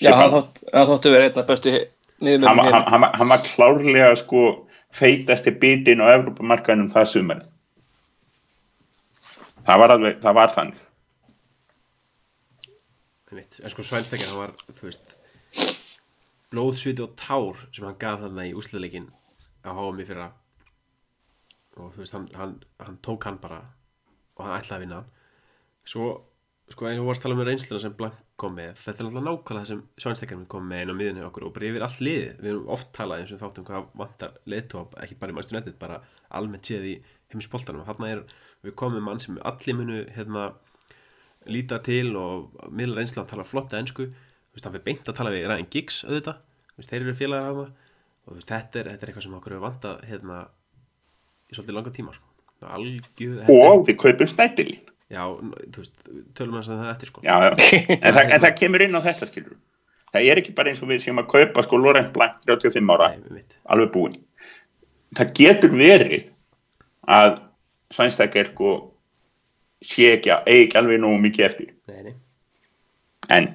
[0.02, 1.90] Já, hann, þótt, hann þóttu verið einna bestu hann,
[2.26, 4.40] miðlum var- hann, hann, hann var klárlega sko
[4.94, 7.44] feitasti bitin á Evrópumarkaðinum það sumar.
[9.64, 10.80] Það var alveg, það var þannig.
[13.30, 13.61] Einmitt.
[13.64, 15.14] en sko Sveinstækir, hann var þú veist
[16.54, 19.09] blóðsviti og tár sem hann gaf þarna í úsliðleikin
[19.66, 20.28] á HM í fyrra.
[21.78, 23.62] Og þú veist, hann, hann, hann tók hann bara
[24.37, 25.00] og hann ætlaði að vinna
[25.87, 26.11] svo,
[26.72, 29.68] sko einu vorst tala um reynsluna sem Blank kom með, þetta er náttúrulega nákvæmlega það
[29.68, 32.70] sem Sveinstækir kom með inn á miðinni okkur og bara yfir allt liði, við erum
[32.74, 36.00] oft talað eins og þáttum hvað vantar leiðtóp, ekki bara í mæstu netið, bara
[36.35, 36.94] almennt séð í
[37.35, 38.24] heimsboltanum, hann er,
[38.64, 40.48] við komum með mann sem allir munu hérna
[41.44, 43.83] líta til og miðla reynsla að tala flotta
[44.55, 46.42] veist, hann fyrir beint að tala við Ryan Giggs auðvitað,
[46.79, 47.70] þeir eru félagar af það
[48.24, 50.40] og veist, þetta er, þetta er eitthvað sem okkur hefur vantað hérna
[51.50, 52.31] í svolítið langa tíma sko.
[53.42, 55.95] Er- og við kaupum snættilín já, þú veist,
[56.38, 57.25] tölum hans að það eftir sko.
[57.27, 57.51] já, já.
[58.05, 59.57] En, það, en það kemur inn á þetta skilur
[60.14, 63.11] það er ekki bara eins og við séum að kaupa sko Laurent Blanc 35 ára.
[63.19, 64.14] Nei, við alveg búin
[65.14, 66.31] það getur verið
[67.11, 67.40] að
[67.95, 68.71] Svænstækir sko
[69.85, 71.69] sé ekki, ekki alveg nógu mikið eftir.
[71.90, 72.14] Nei,
[73.29, 73.51] en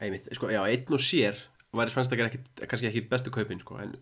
[0.00, 0.26] nei, mitt.
[0.34, 1.38] Sko, já, einn og sér
[1.76, 3.92] væri svennstakar ekki, kannski ekki bestu kaupin sko, en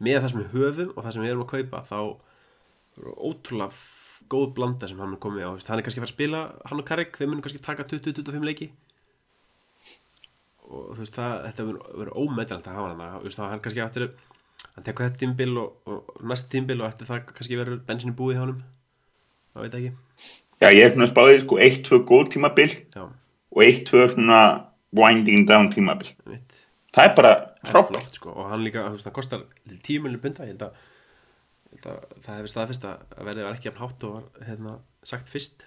[0.00, 1.98] með það sem við höfum og það sem við erum að kaupa þá
[3.28, 3.76] ótrúlega
[4.28, 6.80] góð blanda sem hann er komið á, hann er kannski að fara að spila hann
[6.82, 8.70] og Karrik, þeir munum kannski taka 20-25 leiki.
[10.70, 14.10] Og þú veist það, þetta verður- ómeðalegt að hafa hann það, hann kannski eftir
[14.74, 18.36] hann tekur þetta tímbil og, og næst tímbil og eftir það kannski verður bensinni búið
[18.36, 18.60] hjá honum.
[19.54, 19.92] Það veit ekki.
[20.60, 24.40] Já, ég er svona spáðið sko 1-2 góð tímabil já, og 1-2 svona
[24.94, 26.12] winding down tímabil.
[26.94, 27.32] Það er bara
[27.66, 28.14] frábært.
[28.18, 30.78] sko og hann líka, þú veist, það kostar 10 miljonir bunda, ég held að,
[31.70, 34.78] ég held að það hefur staðfist að verðið var ekki jafn hátt og var hérna
[35.12, 35.66] sagt fyrst.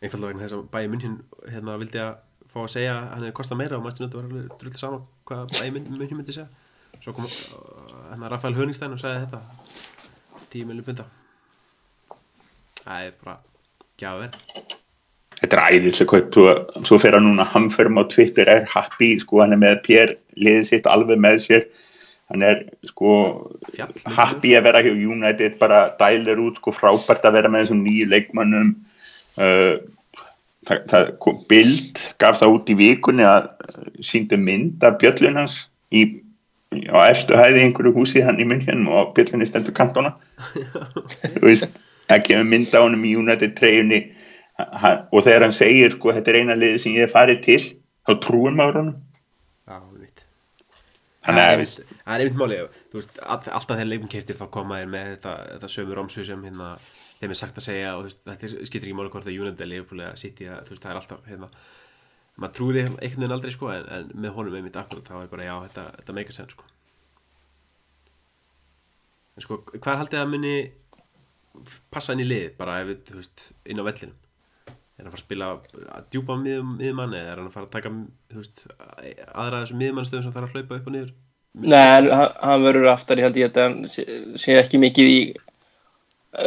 [0.00, 2.16] Einfallega vegna þess að bæði munn hérna vildi að
[2.50, 5.06] fá að segja að hann hefði kostað meira og mæstu nöttu var alveg drull saman
[5.28, 6.48] hvað bæði munn myndi segja.
[7.00, 9.90] Svo kom uh, hérna Rafael Höningstein og sagði þetta.
[10.50, 11.06] 10 miljonir bunda
[12.80, 13.36] það er bara
[14.00, 14.78] gjafa verð
[15.40, 16.34] þetta er æðislega kaup.
[16.34, 16.54] Svo,
[16.88, 20.66] svo fer hann núna hamförum á Twitter er happy, sko hann er með Pér liðið
[20.68, 21.68] sitt alveg með sér
[22.30, 23.12] hann er sko
[23.74, 27.82] Fjall, happy að vera hjá United bara dælir út, sko frábært að vera með þessum
[27.86, 28.74] nýju leikmannum
[29.40, 29.80] uh,
[30.68, 33.50] það, það kom bild, gaf það út í vikunni að
[34.04, 35.62] síndu mynd af bjöllun hans
[35.94, 36.06] í,
[36.92, 40.14] á eftir hæði einhverju húsi hann í München og bjöllunni stendur kantona.
[42.10, 44.00] Það kemur mynd á honum í United treyjunni.
[44.58, 47.60] Hann, og þegar hann segir sko þetta er eina liði sem ég hef farið til
[48.04, 48.98] þá trúum maður honum.
[49.70, 50.26] Já, mitt
[51.24, 54.90] Þannig Það að er það er einmitt máli alltaf þegar leikum keiftir þá koma þér
[54.94, 56.70] með þetta, þetta sömu romsu sem hérna,
[57.20, 59.44] þeim er sagt að segja og veist, þetta er- skiptir ekki máli hvort það er
[59.44, 61.50] United eða City eða, þú veist, það er alltaf hérna,
[62.40, 65.48] maður trúir einhvern veginn aldrei sko, en, en með honum einmitt akkurat þá er bara
[65.48, 66.68] já, þetta, þetta meikar senn sko.
[69.36, 70.54] en sko, hvað haldið það muni
[71.92, 74.16] passa inn í lið bara ef þú veist, inn á vellinum
[74.70, 75.46] er hann að fara að spila
[75.96, 77.92] að djúpa miðum, miðmann eða er hann að fara að taka
[78.30, 78.64] þú veist,
[79.32, 81.12] aðra þessum miðmannstöðum sem þarf að hlaupa upp og niður
[81.58, 84.04] Nei, hann, verður aftar í held ég að hann sé,
[84.38, 85.20] sé ekki mikið í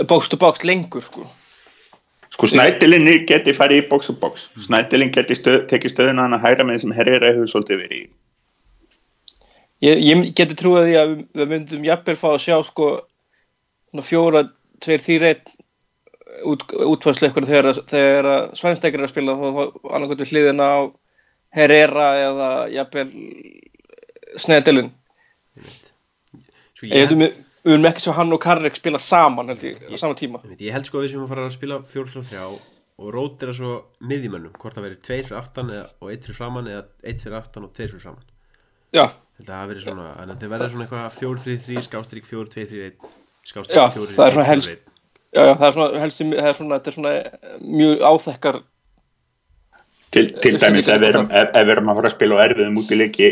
[0.07, 1.25] to box lengur sko.
[2.33, 4.09] Sko snættilinni geti farið í box
[4.63, 8.05] snættilinn geti stöð, tekið stöðuna hann að hæra með sem herrera hefur svolítið verið í
[9.83, 12.85] Ég, ég geti trúið því að við, myndum jafnvel fá að sjá sko
[14.07, 14.45] fjóra,
[14.79, 15.51] tveir, þýr, einn
[16.47, 19.59] út, útfærslu ykkur þegar, þegar svænstekir er að spila þá,
[20.23, 20.81] við hliðina á
[21.53, 23.09] Herrera eða jafnvel
[24.41, 24.91] Snædilun
[25.61, 27.31] sko, Ég hefði held, við
[27.63, 30.41] við viljum ekki sjá hann og Karrik spila saman held ég, á sama tíma.
[30.51, 32.43] ég, ég held sko að við sem að fara að spila 4-3
[33.03, 36.67] og rótira svo miðjumönnum hvort það veri tveir fyrir aftan eða, og eitt fyrir framann
[36.69, 38.27] eða eitt fyrir aftan og tveir fyrir framann
[38.93, 39.07] Já,
[39.39, 43.13] þetta hafi verið svona, en þetta verður svona eitthvað 4-3-3 skástrík 4-2-3-1 Já,
[43.49, 44.75] skástrík 4 það er svona helst-
[45.33, 47.15] já, já, það er svona, helst, það er svona, þetta er svona
[47.81, 48.59] mjög áþekkar
[50.13, 52.37] til, til Þetta dæmis ef við erum, ef, ef við erum að fara að spila
[52.37, 53.29] á erfiðum útileiki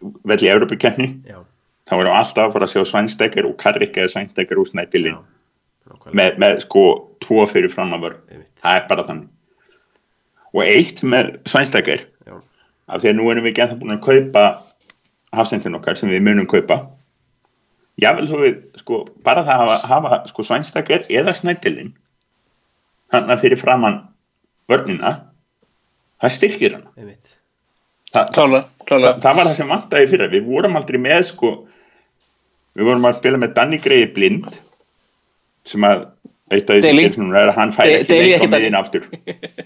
[0.00, 1.38] vel í Európa-kefni já,
[1.88, 5.16] þá erum við alltaf að fara að sjá svænstekir og karrika eða svænstekir úr snættilinn
[5.16, 6.84] já, með, með sko
[7.24, 8.20] tvo fyrir fram að vörn.
[8.30, 8.52] Einmitt.
[8.62, 9.32] það er bara þannig.
[10.56, 12.36] Og eitt með svænstekir já,
[12.86, 14.46] af því að nú erum við ekki ennþá búin að kaupa
[15.36, 16.80] hafsendin okkar sem við munum kaupa.
[18.00, 21.94] Jável þó við sko bara það að hafa, hafa sko svænstakir eða snættilinn
[23.14, 24.02] hann að fyrir framann
[24.70, 25.12] vörnina
[26.22, 26.86] það styrkir hann
[28.12, 31.52] það, Klála, það, klála það var það sem vantaði fyrir við vorum aldrei með sko
[32.76, 34.58] við vorum að spila með Danny Greiði blind
[35.66, 36.06] sem að
[36.54, 39.06] eitt af þessi núna er að hann fær ekki leik á miðin aftur.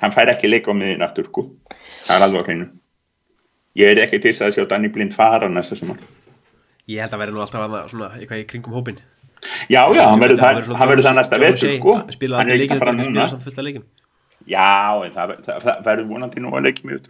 [0.00, 1.44] Hann fær ekki leik á miðin aftur sko.
[2.06, 2.68] Það er alveg á hreinu.
[3.76, 6.00] Ég er ekki til þess að sjá Danny blind fara næsta sumar.
[6.88, 9.02] Ég held að verði nú alltaf að svona eitthvað í kringum hópin
[9.70, 11.94] já já, hann verður það, svona hann verður það John- næsta vetur sko.
[12.37, 13.83] hann er ekki að fara núna.
[14.46, 17.09] já, en það, það, það verður vonandi nú að leikja mjög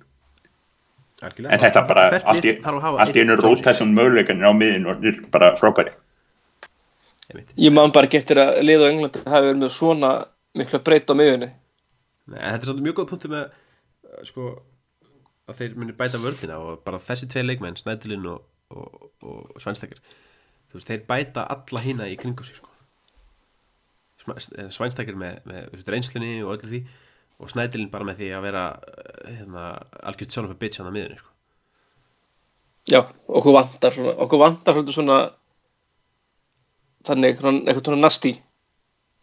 [1.21, 1.53] Algjörlega.
[1.55, 3.49] en þetta bara allt í, allt í einu John Shea.
[3.49, 5.93] rótessum möguleikanir á miðin og er bara frábæri.
[7.61, 10.13] Ég man bara eftir að lið á Englandi hafi verið með svona
[10.59, 11.51] mikla breyt á miðunni
[12.31, 14.49] Nei, þetta er svolítið mjög góð punktu með uh, sko,
[15.51, 20.01] að þeir muni bæta vördina og bara þessi tvei leikmenn, Snædilinn og, og, og Svænstakir
[20.01, 22.69] þú veist, þeir bæta alla hína í kringum sig sko.
[24.21, 26.83] Svænstakir með, með reynslunni og öllu því
[27.41, 29.67] og Snædilinn bara með því að vera uh, hérna,
[30.05, 31.31] algjört sjálf með bitch hann á miðunni sko.
[32.91, 35.19] Já, okkur vantar svona, okkur vantar svolítið svona
[37.09, 38.35] þannig, svona, eitthvað svona nasti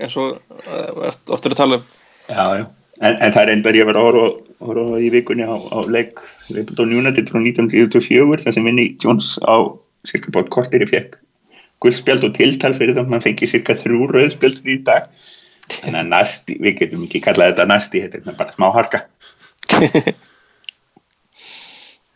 [0.02, 1.88] eins og uh, oftur að tala um
[2.28, 2.66] Já, já.
[2.98, 4.30] En, en það er endar ég að vera að horfa,
[4.68, 6.18] horfa í vikunni á, á leik
[6.50, 9.70] Leipzig United frá 1994 þar sem Vinni Jones á
[10.10, 11.20] cirka bát kortir í fekk
[11.84, 15.12] guldspjald og tiltal fyrir það að mann fengi cirka þrjú rauðspjald fyrir í dag
[16.08, 19.04] nasti, við getum ekki kallað þetta nasti, þetta er bara smá harka.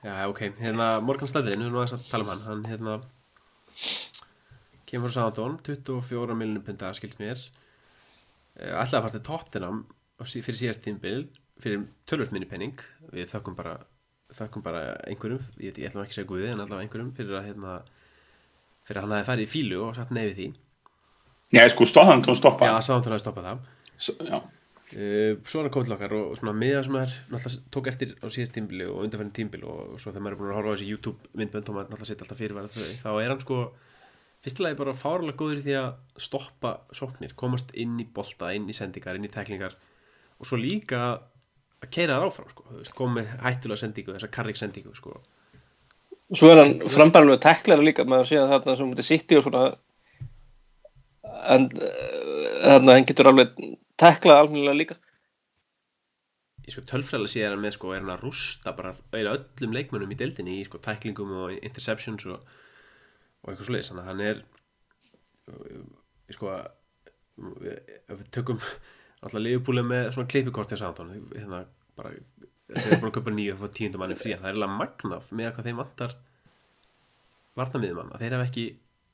[0.01, 2.45] Já, ok, hérna Morgan Snædilinn, við erum aðeins að tala um hann.
[2.47, 2.93] Hann hérna
[4.89, 7.37] kemur frá Sándón, 24 miljonum punta skilst mér.
[8.57, 9.83] Eh, ætlaði að
[10.21, 11.25] á sí- fyrir síðast tímbil
[11.61, 12.77] fyrir tölvöld minni penning
[13.13, 13.75] við þökkum bara,
[14.37, 17.37] þökkum bara einhverjum, ég, ég ætla nú ekki að segja guði en allavega einhverjum fyrir
[17.39, 17.75] að hérna
[18.85, 20.47] fyrir að hann hafi farið í fílu og satt nefið því
[21.51, 22.71] Já, sko, stóðan tóð stoppa.
[22.71, 23.69] Já, Sándón hafi stoppað það
[24.01, 24.41] S já.
[24.91, 28.51] Uh, svona kom til okkar og, svona miða sem er náttúrulega tók eftir á síðast
[28.57, 31.29] tímbili og undanfærin tímbil og, svo þegar maður er búin að horfa á þessi YouTube
[31.39, 33.59] myndbönd og maður náttúrulega setja alltaf fyrirvæða þau þá er hann sko
[34.43, 38.75] fyrstilega bara fárlega góður í því að stoppa sóknir, komast inn í bolta inn í
[38.75, 39.77] sendingar, inn í tæklingar
[40.41, 41.01] og svo líka
[41.81, 45.21] að keira þar áfram sko, þú veist, koma með hættulega sendingu þessa karrik sendingu sko.
[46.35, 49.63] Svo er hann frambærulega teklara líka maður sé að þarna sem mútið sitti og svona
[51.23, 53.55] en uh, þarna hann getur alveg
[54.01, 54.97] teklað almennilega líka.
[56.62, 60.19] Í sko tölfræðilega sé hann með sko er hann að rústa bara öllum leikmönnum í
[60.19, 62.43] deildinni í sko tæklingum og interceptions og,
[63.41, 63.91] og eitthvað svoleiðis.
[63.91, 64.43] Þannig að hann er
[65.51, 65.86] uh,
[66.38, 66.55] sko
[67.41, 68.60] ef við tökum
[69.21, 71.63] alltaf liðbúlega með svona klippikort hjá Sandón hérna
[71.97, 72.13] bara
[72.71, 75.31] þeir eru búin að köpa nýju og fá tíundum manni frí það er eiginlega magnað
[75.38, 76.15] með hvað þeim vantar
[77.60, 78.65] varnamiðum að þeir hafa ekki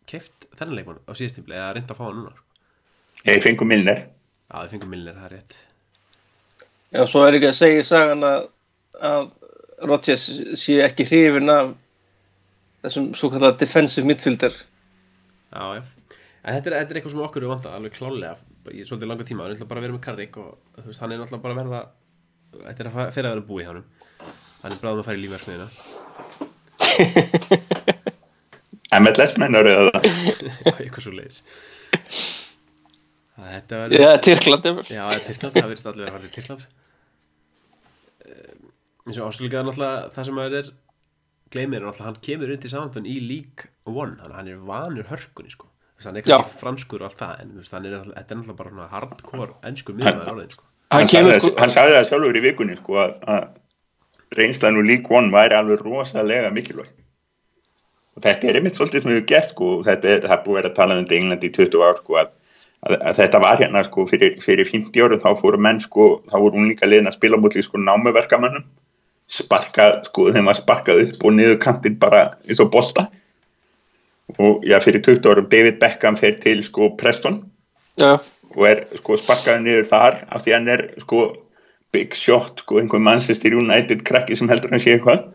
[0.10, 2.46] keft þennan leikmann á síðastífli eða reynda að fá hann núna sko.
[3.28, 4.04] Ég fengum Milner.
[4.48, 5.58] Já, þið fengum Milner, það er rétt
[6.96, 8.48] Já, svo er ekki að segja í sagan að,
[9.04, 9.26] að
[9.90, 10.24] Rodgers
[10.58, 11.74] sé ekki hrifin af
[12.86, 14.56] þessum svo kallar defensive midfielder.
[15.52, 15.84] Já, já.
[16.48, 18.36] En þetta er, þetta er eitthvað sem okkur er vantað alveg klálega
[18.72, 19.44] í svolítið langa tíma.
[19.44, 21.62] Hann er bara að vera með Karrik og þú veist, hann er náttúrulega bara að
[21.62, 21.82] verða
[22.54, 23.84] þetta er að fyrir að vera búið hjá hann.
[24.62, 25.68] Hann er bráðum að fara í lífverksmiðina.
[29.02, 30.10] MLS mennar eða það.
[30.78, 31.40] Eitthvað svo leiðis.
[33.38, 33.94] Þetta var...
[33.94, 36.68] Já, Tyrkland er Já, það er Tyrkland, það verðist allir að fara til Tyrklands.
[38.28, 38.70] Um,
[39.08, 40.70] eins og ásluglega náttúrulega það sem maður er
[41.54, 45.08] gleymir er náttúrulega hann kemur inn til samantun í League One, hann, hann er vanur
[45.12, 45.70] hörkunni sko.
[46.04, 48.40] Hann er ekki franskur og allt það en þú veist, hann er, náttúrulega- þetta er
[48.42, 50.66] náttúrulega bara svona hardcore ennskur miðmaður orðin sko.
[50.88, 54.86] Hann, Hann það, sko, hann sagði það sjálfur í vikunni sko að, að reynslan úr
[54.90, 56.90] League One væri alveg rosalega mikilvæg.
[58.18, 60.68] Og þetta er einmitt svolítið sem við gert sko, þetta er, það er búið að
[60.72, 62.32] að tala um Englandi í 20 ár sko að,
[62.88, 66.38] að, að þetta var hérna sko fyrir, fyrir 50 árum þá fóru menn sko, þá
[66.42, 68.66] voru unlíka liðin að spila mútið sko námuverkamannum,
[69.30, 73.06] sparkað sko, þeim var sparkað upp og niður kantinn bara eins og bolta.
[74.42, 77.44] Og já, fyrir 20 árum David Beckham fer til sko Preston
[78.02, 78.18] já,
[78.58, 81.28] og er sko sparkaði niður þar af því hann er sko
[81.94, 85.28] big shot sko einhver Manchester United krakki sem heldur hann sé eitthvað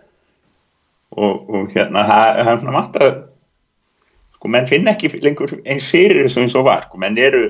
[1.17, 3.13] og, og hérna það er svona vant að
[4.37, 6.87] sko menn finna ekki lengur eins fyrir eins og var.
[6.89, 7.45] Sko menn eru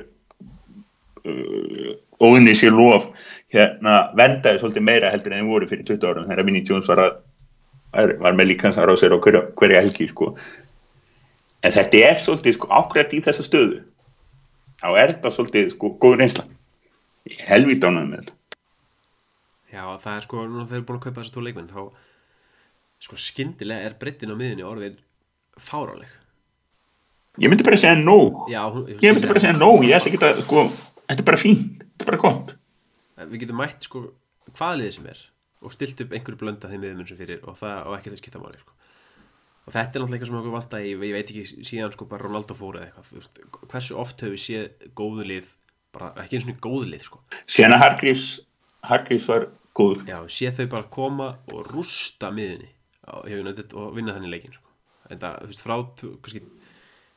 [1.25, 3.07] uh, óðinni sér lof
[3.53, 6.27] hérna vendaði svolítið meira heldur en þeim voru fyrir 20 árum.
[6.29, 7.15] Þegar Vinnie Jones var að
[7.93, 10.33] var, með líkansar á sér á hverja, hverja helgi sko.
[11.63, 13.81] En þetta er svolítið sko ákveðt í þessa stöðu.
[14.81, 16.47] Þá er þetta svolítið sko góð reynsla.
[17.29, 18.39] Ég er helvít ánægð með þetta.
[19.73, 21.83] Já, það er sko, núna þeir eru búin að kaupa þessu tvo leikmenn þá
[23.03, 24.99] sko skyndilega er breytin á miðunni orðin
[25.59, 26.11] fáráleg
[27.41, 28.45] ég myndi bara segja no.
[28.51, 30.65] Já, hún, ég myndi bara segja no, ég ætla ekki að sko,
[31.07, 32.53] þetta er bara fínt, þetta er bara gott.
[33.23, 34.03] Við getum mætt sko
[34.51, 35.23] hvaða liðið sem er
[35.63, 38.41] og stilt upp einhverju blönda þeim miðumun sem fyrir og það og ekki það skipta
[38.43, 38.73] máli sko.
[39.63, 42.07] og þetta er náttúrulega eitthvað sem okkur vant að ég, ég veit ekki síðan sko
[42.11, 45.53] bara Ronaldo fór eða eitthvað hversu oft höfum við séð góðu lið
[45.95, 47.21] bara ekki eins og góðu lið sko.
[47.47, 48.27] Síðan að Hargreaves
[48.83, 52.72] Hargreaves var góð Já, séð þau bara koma og rústa miðunni á,
[53.03, 54.69] hjá United og vinna þannig leikin sko.
[55.09, 55.75] en það, þú veist, frá
[56.23, 56.43] kannski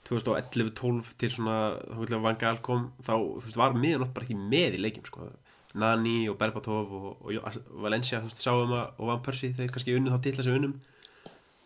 [0.06, 4.26] 2011-12 til svona þá vil að Van Gaal kom þá veist, var miðun oft bara
[4.26, 5.30] ekki með í leikim sko.
[5.76, 9.96] Nani og Berbatov og, og Valencia, þú veist, sáum að og Van Persie, þeir kannski
[9.96, 10.76] unnu þá titla sem unnum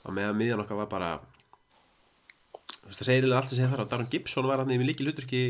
[0.05, 3.91] og meðan miðan okkar var bara þú veist, það segir eiginlega allt sem þar og
[3.93, 5.43] Darren Gibson var hann í líki hluturki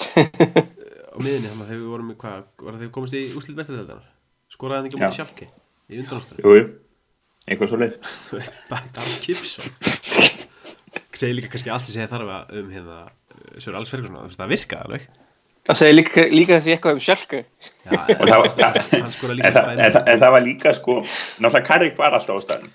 [0.00, 3.58] á miðunni þannig að þegar við vorum hvað, var það þegar við komist í úslit
[3.58, 4.06] mestarðeldanar
[4.54, 5.18] skoraði hann ekki á mútið Já.
[5.18, 5.48] sjálfki
[5.90, 6.68] í undanústur jú, jú,
[7.50, 7.96] eitthvað svo leið
[8.30, 9.72] þú veist, bara Darren Gibson.
[11.20, 13.00] Segir líka kannski allt sem segir þarf að um hérna
[13.60, 15.08] Sör Alls Ferguson, þú veist, það virkaði alveg.
[15.68, 17.02] Það segir líka, líka þessi eitthvað um
[19.12, 22.72] skoraði en, líka það, en, en var líka sko náttúrulega Karrik var alltaf á staðin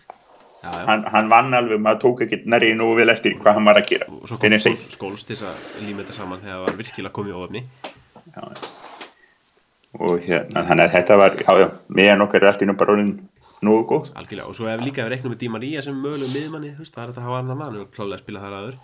[0.66, 3.90] hann, hann vann alveg, maður tók ekki nærri nógu vel eftir hvað hann var að
[3.92, 4.08] gera.
[4.10, 4.78] og svo kom sig.
[4.78, 7.64] skól, skóls til þess að líma þetta saman þegar það var virkilega komið ofni
[8.36, 8.44] Já.
[10.00, 11.68] og hérna þannig að þetta var, já já,
[12.00, 13.14] meðan okkar er allt í nú bara orðin
[13.64, 16.74] nógu góð algjörlega, og svo ef líka við reiknum með Di Maria sem mögulegum miðmanni,
[16.76, 18.78] þú veist, það er þetta að hafa annan mann og klálega spila þar aður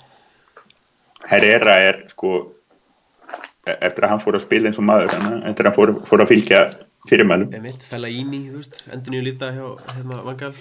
[1.30, 2.32] Herrera er sko
[3.68, 5.94] e- eftir að hann fór að spila eins og maður hana, eftir að hann fór,
[6.10, 6.62] fór að fylgja
[7.10, 7.50] fyrirmælum.
[7.58, 10.54] Emitt, Fellaini, þú veist, endur nýju líta hjá hérna Vangal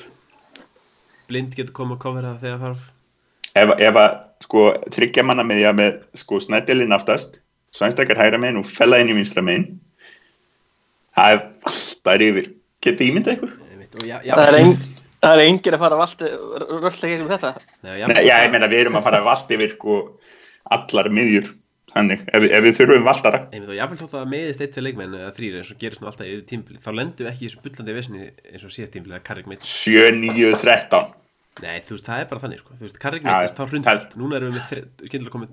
[1.30, 2.88] blind getur komið að kofera það þegar þarf.
[3.60, 4.10] Ef, ef að
[4.46, 4.64] sko
[4.96, 7.40] þryggja manna með því að með sko snæddelinn aftast
[7.76, 9.68] svænstakar hægra megin og fella inn í vinstra megin
[11.16, 12.52] það er alltaf yfir.
[12.80, 13.56] Getið ímyndað ykkur?
[13.98, 14.74] Og já, já, Það er, ein,
[15.24, 16.28] það er engin að fara að valdi
[16.84, 17.50] rölllega um þetta.
[17.86, 19.96] Nei, já, Nei, já, ég meina við erum að fara vald yfir sko
[20.70, 21.46] allar miðjur
[21.90, 24.86] þannig, ef, ef við þurfum valdara Einmitt, og jáfnvel þótt að það meiðist eitt fyrir
[24.86, 27.48] leikmenn eða þrýr eins og gerist nú alltaf yfir tímbili þá lendum við ekki í
[27.48, 31.16] þessu bullandi vesni eins og síðast tímbili eða Karrik meitt 7, 9, 13
[31.60, 32.70] Nei, þú veist, það er bara þannig sko.
[32.78, 34.68] þú veist, Karrik meittist, þá allt núna erum við með,
[35.10, 35.50] skyndilega komið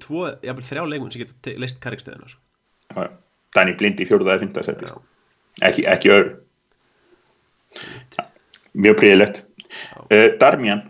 [8.17, 8.23] Já,
[8.73, 10.85] mjög príðilegt uh, Darmian,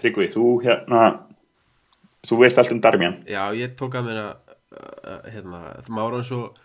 [0.00, 1.02] Tryggvi þú hérna
[2.26, 3.20] þú veist allt um Darmian?
[3.28, 4.34] Já, ég tók að mér að
[5.32, 6.58] hérna, það má eins og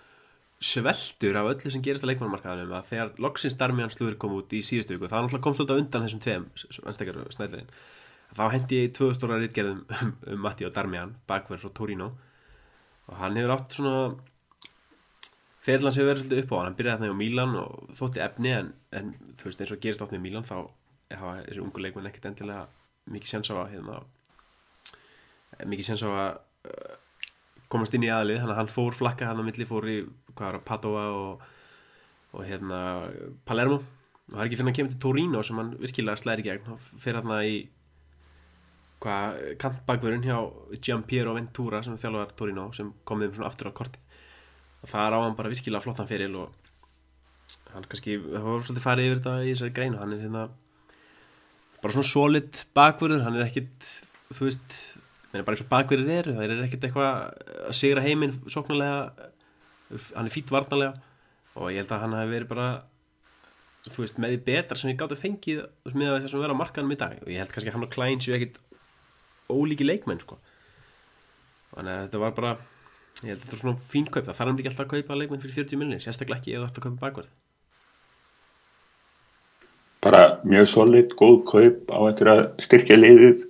[0.66, 4.62] sveltur af öllu sem gerist á leikmannmarkaðanum að þegar loksins Darmian slúður kom út í
[4.64, 6.46] síðustu viku, það náttúrulega komst alltaf undan þessum tveim,
[6.86, 7.74] anstekar snæðlarinn
[8.36, 12.12] þá hendi ég í tvö stóra rítgerðum um, um Matti og Darmian, bakverð frá Torino.
[13.10, 13.96] Og hann hefur átt svona
[15.65, 18.51] Ferlans hefur verið svolítið upp á hann, hann byrjaði þarna á Mílan og þótti efni
[18.54, 20.58] en, en þú veist eins og gerist átt með Mílan þá
[21.15, 22.67] hafa þessi ungu leikmenn ekkert endilega
[23.15, 23.97] mikið séns á að hérna,
[25.65, 26.30] mikið séns á að
[26.69, 26.95] uh,
[27.71, 29.97] komast inn í aðlið, þannig að hann fór flakka hann á milli, fór í
[30.34, 31.45] hvað var að Padova og,
[32.36, 32.80] og hérna
[33.47, 33.82] Palermo.
[34.25, 36.71] Og það er ekki fyrir að kemur til Torino sem hann virkilega slæri gegn.
[36.73, 37.58] Og fyrir hann í
[39.06, 40.38] hvað kantbakverun hjá
[40.82, 44.05] Giampiero Ventura sem þjálfar Torino sem kom þeim svona aftur á korti
[44.89, 46.54] það er á hann bara virkilega flottan fyrir og
[47.74, 50.45] hann kannski, það var svolítið farið yfir þetta í þessari greinu, hann er hérna
[51.82, 53.89] bara svona solid bakverður hann er ekkit,
[54.32, 54.78] þú veist
[55.32, 59.32] það er bara eins og bakverðir eru, það er ekkit eitthvað að sigra heiminn sóknarlega
[60.15, 60.95] hann er fýtt varnarlega
[61.56, 62.69] og ég held að hann hafi verið bara
[63.91, 65.60] þú veist, með því betra sem við gáttum fengið
[65.93, 67.17] með þess að vera á markanum í dag.
[67.21, 68.58] Og ég held kannski að hann og Klein séu ekkit
[69.52, 70.39] ólíki leikmenn sko.
[71.76, 72.54] Þannig að þetta var bara
[73.23, 75.19] ég held að þetta er svona fín kaup, það þarf hann ekki alltaf að kaupa
[75.19, 77.34] leikmenn fyrir 40 miljonir, sérstaklega ekki ef þú ætti að kaupa bakverð
[80.06, 83.45] bara mjög solid, góð kaup á að styrkja liðið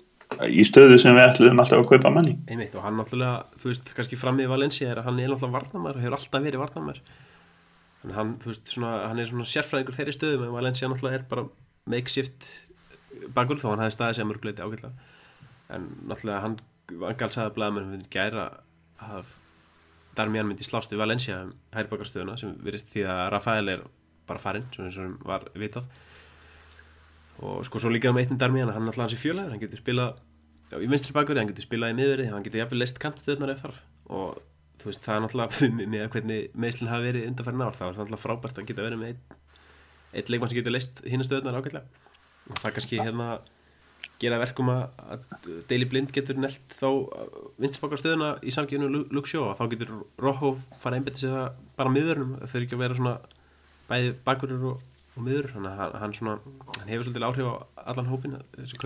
[0.47, 2.36] í stöðu sem við ætlum alltaf að kaupa manni.
[2.49, 5.58] Einmitt og hann náttúrulega, þú veist, kannski fram í Valencia er að hann er náttúrulega
[5.60, 7.01] varnamær og hefur alltaf verið varnamær
[8.01, 11.28] þannig hann, þú veist, svona, hann er svona sérfræðingur þeirri stöðum en Valencia náttúrulega er
[11.30, 11.45] bara
[11.91, 12.49] makeshift
[13.36, 15.10] bakur þó hann hefði staðið sig að mörguleiti ágætlega.
[15.75, 16.60] En náttúrulega hann
[17.04, 18.47] vangal sagði að blæða mér um gæra
[19.06, 19.34] að
[20.17, 23.86] Darmian myndi slást við Valencia um hærbakarstöðuna sem virðist því að Rafael er
[24.30, 25.88] bara farinn, svona eins og var vitað.
[27.45, 29.82] Og sko svo líka með eittin Darmian hann er alltaf hans í fjölaður, hann getur
[29.82, 30.19] spilað
[30.71, 33.65] já, í vinstri bakverði, hann getur spilað í miðverði hann getur jafnvel leist kantstöðnar ef
[33.65, 33.82] þarf.
[34.08, 34.39] Og
[34.82, 38.23] þú veist, það er náttúrulega með hvernig meðslinn hafi verið undanfæri nátt, það er náttúrulega
[38.23, 39.38] frábært að geta verið með eitt,
[40.15, 42.04] eitt leikmann sem getur leist hinn stöðnar ágætlega.
[42.45, 43.30] Og það kannski hérna
[44.21, 45.21] gera verkum að
[45.69, 46.89] Daily Blind getur nelt þá
[47.62, 52.36] vinstri bakarstöðuna í samgjöfnu Luxjó og þá getur Rojo fara einbætti sig það bara miðurnum,
[52.41, 53.15] það þurfi ekki að vera svona
[53.89, 54.84] bæði bakurur og
[55.15, 56.34] og miður, þannig að hann, svona,
[56.75, 57.56] hann hefur svolítið áhrif á
[57.91, 58.80] allan hópin þessu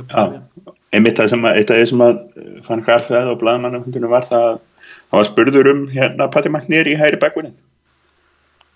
[1.45, 2.19] að, eitt af því sem að
[2.67, 6.95] fann Garfæð og Blaðmannafundinu var það að hann var spurður um hérna Patti Magnir í
[6.99, 7.55] hæri bakvinni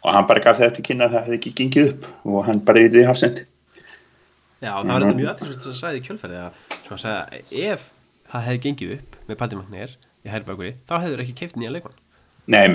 [0.02, 2.88] og hann bara gaf þetta kynna að það hefði ekki gengið upp og hann bara
[2.88, 3.46] yfir því hafsendi
[4.64, 7.86] Já, það var þetta mjög aðeins að sagði í kjölferði að svo að segja ef
[8.32, 11.74] það hefði gengið upp með Patti Magnir í hæri bakvinni, þá hefur ekki keift nýja
[11.76, 11.98] leikmann.
[12.54, 12.66] Nei,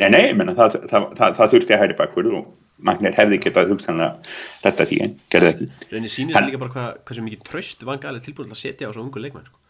[0.00, 2.50] nei, nei, menna, það, það, það, það þurfti að hæri bakvinni og
[2.82, 5.66] Magner hefði getað hugsanlega þetta því en gerði ekki.
[5.92, 9.04] Raunin sýnir það líka bara hvað, sem mikið tröst vangali tilbúin að setja á svo
[9.04, 9.60] ungu leikmenn sko.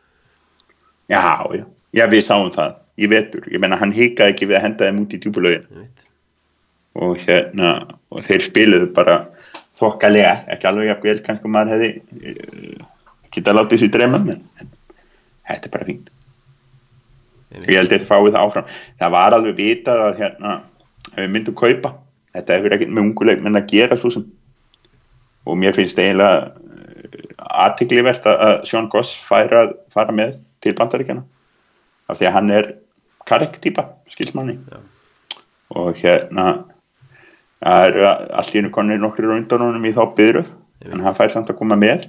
[1.12, 1.20] Já,
[1.58, 1.66] já,
[1.98, 2.78] já við sáum það.
[3.02, 5.84] Ég vetur, ég menna hann hikaði ekki við að henda þeim út í djúbulögin
[7.02, 7.68] og hérna,
[8.12, 9.18] og þeir spiluðu bara
[9.80, 11.92] þokkalega, ekki alveg jafn vel kannski maður hefði
[12.32, 12.90] uh,
[13.32, 14.44] getað látið sér dreyma en
[15.48, 16.12] þetta er bara fínt.
[17.52, 18.70] Ég held að þetta fáið það áfram.
[19.00, 20.52] Það var alveg vitað að hérna,
[21.16, 21.90] við myndum kaupa.
[22.32, 24.30] Þetta hefur ekkert með unguleikmenn að gera svo sem
[25.44, 26.52] og mér finnst eiginlega
[27.62, 31.24] aðtiklivert að Sjón Goss færa, fara með til bandaríkjana
[32.10, 32.68] af því að hann er
[33.28, 34.78] karektýpa, skilsmanni Já.
[35.78, 36.46] og hérna
[37.62, 40.52] það eru allt í hennu konir nokkur undan honum í þá byrjuð
[40.90, 42.08] en hann fær samt að koma með.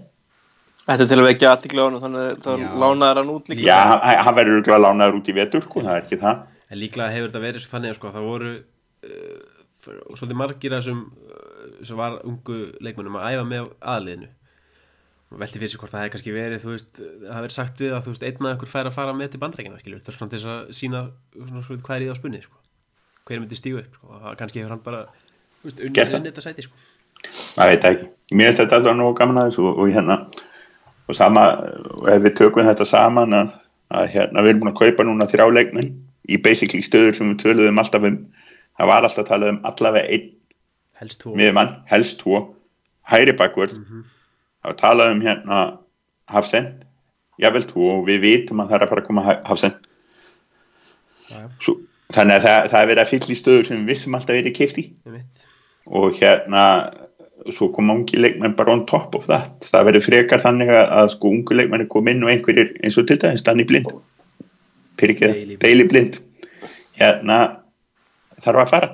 [0.83, 3.63] Þetta er til að vekja aðtikla á hann þannig að þá lánaður hann út líka?
[3.63, 6.41] Já, hann, hann verður örugglega lánaður út í vetur sko, það er ekki það.
[6.67, 9.43] En líklega hefur þetta verið svo þannig að sko, það voru uh,
[10.17, 14.29] svolítið margir af þessum uh, sem var ungu leikmennum að æfa með aðliðinu.
[15.33, 17.79] Og velti fyrir sig hvort það hefði kannski verið þú veist, það hefði verið sagt
[17.81, 20.17] við að þú veist einn að ykkur fær að fara með til bandreikina það er
[20.17, 20.99] svona til þess að sína
[21.33, 22.59] svona, svona, hvað er í það á spunni sko.
[23.23, 24.11] hver myndi stígu upp sko.
[24.11, 24.99] og það kannski hefur hann bara
[25.63, 26.17] unnið sér það.
[26.19, 26.75] inn þetta sæti sko.
[27.57, 30.17] maður veit það ekki, mér finnst þetta alltaf nú gaman aðeins og, og hérna
[31.07, 31.43] og sama,
[31.99, 33.53] og ef við tökum þetta saman að,
[33.93, 35.93] að hérna við erum búin að kaupa núna þrjá leikmenn
[36.31, 38.19] í basically stöður sem við töluðum alltaf um.
[38.79, 40.29] Það var alltaf að tala um allavega einn
[40.97, 41.33] helst tvo.
[41.37, 42.39] miðmann, helst tvo.
[43.11, 45.63] Hæri bakvörð það var talað um hérna
[46.31, 46.69] Hafsen,
[47.41, 49.75] jável tvo og við vitum að það er að fara að koma Hafsen
[51.33, 51.49] Já, já.
[51.63, 51.75] Svo,
[52.13, 54.61] þannig að það, það er verið að fylla í stöður sem við vissum alltaf verið
[54.63, 55.42] einmitt.
[55.85, 56.65] Og hérna
[57.51, 59.65] svo koma ungi leikmenn bara on top of that.
[59.67, 63.09] Það verður frekar þannig að, að sko ungu leikmenn kom inn og einhverjir eins og
[63.09, 63.91] til dæmis Danny Blind.
[65.01, 66.21] Daily Daily Blind.
[66.95, 67.39] Hérna
[68.43, 68.91] þarf að fara.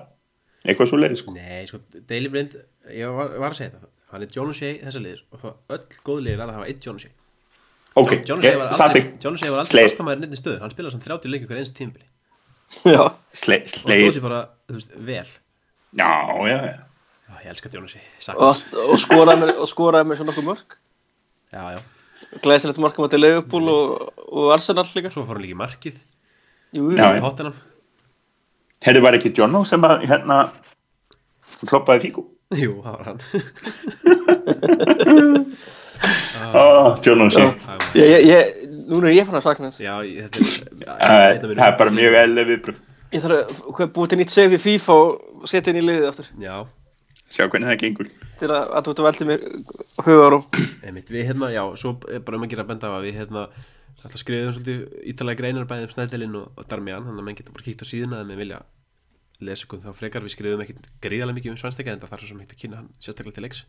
[0.66, 1.34] Eitthvað svo leiði sko.
[1.36, 1.80] Nei, sko,
[2.10, 2.58] Daily Blind
[2.96, 6.22] ég var, var að segja þetta, hann er John O'Shea þessa liðis og öll góð
[6.26, 7.14] liði verða að hafa eitt John O'Shea
[8.00, 9.90] ok, John O'Shea var aldrei, samþykkt John O'Shea var aldrei Sleið.
[9.90, 12.08] fastamæður nýtti stöður, hann spilaði samt 30 leik ykkur eins tímbili
[12.86, 15.32] Já, sle, og stóð sleið sér bara, þú veist, vel
[15.98, 16.10] já,
[16.50, 16.78] já, já.
[17.40, 18.00] Ég elska Jónasi,
[18.36, 18.58] og,
[18.90, 20.70] og skoraði og skoraði með svona nokkuð mörg
[21.54, 21.80] Já, já,
[22.44, 23.86] Glæsilegt markum á til Leifupúl og,
[24.30, 25.10] og Arsenal líka.
[25.10, 25.96] Svo fór hann líka í markið.
[26.78, 27.22] Jú, Já, já.
[27.24, 27.56] Tottenham.
[28.86, 30.38] Herri var ekki Jono sem að hérna
[31.66, 32.22] kloppaði fíku
[32.64, 33.20] Jú, það var hann.
[36.00, 36.96] Já.
[37.04, 37.12] sé
[38.00, 38.44] ég, ég, ég,
[38.88, 39.82] núna er ég fann að sakna þess.
[39.84, 40.38] Já, þetta
[40.96, 42.78] er það er bara mjög eðlega viðbröð
[43.10, 46.08] Ég þarf að hvað, búið til nýtt save í FIFA og setja inn í liðið
[46.12, 46.28] aftur.
[46.44, 46.56] Já,
[47.34, 48.12] sjá hvernig það gengur.
[48.38, 49.46] Til að, að þú ert að velta mér
[50.06, 53.08] hugar og einmitt, við hérna, já, svo er bara um að gera benda á að
[53.08, 53.48] við hérna
[54.00, 57.58] alltaf skrifum svolítið ítalega greinar bæðið um Snæddelinn og, og Darmian, þannig að menn getur
[57.58, 58.62] bara kíkt á síðuna eða með vilja
[59.50, 60.26] lesa okkur þá frekar.
[60.28, 62.80] Við skrifum ekkit gríðarlega mikið um Svanstekja en það þarf svo sem hægt að kynna
[62.84, 63.66] hann sérstaklega til leiks.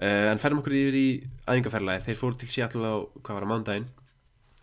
[0.00, 1.06] Uh, en færum okkur yfir í
[1.44, 3.88] æfingarferðlagi, þeir fóru til Seattle á, hvað var að mándaginn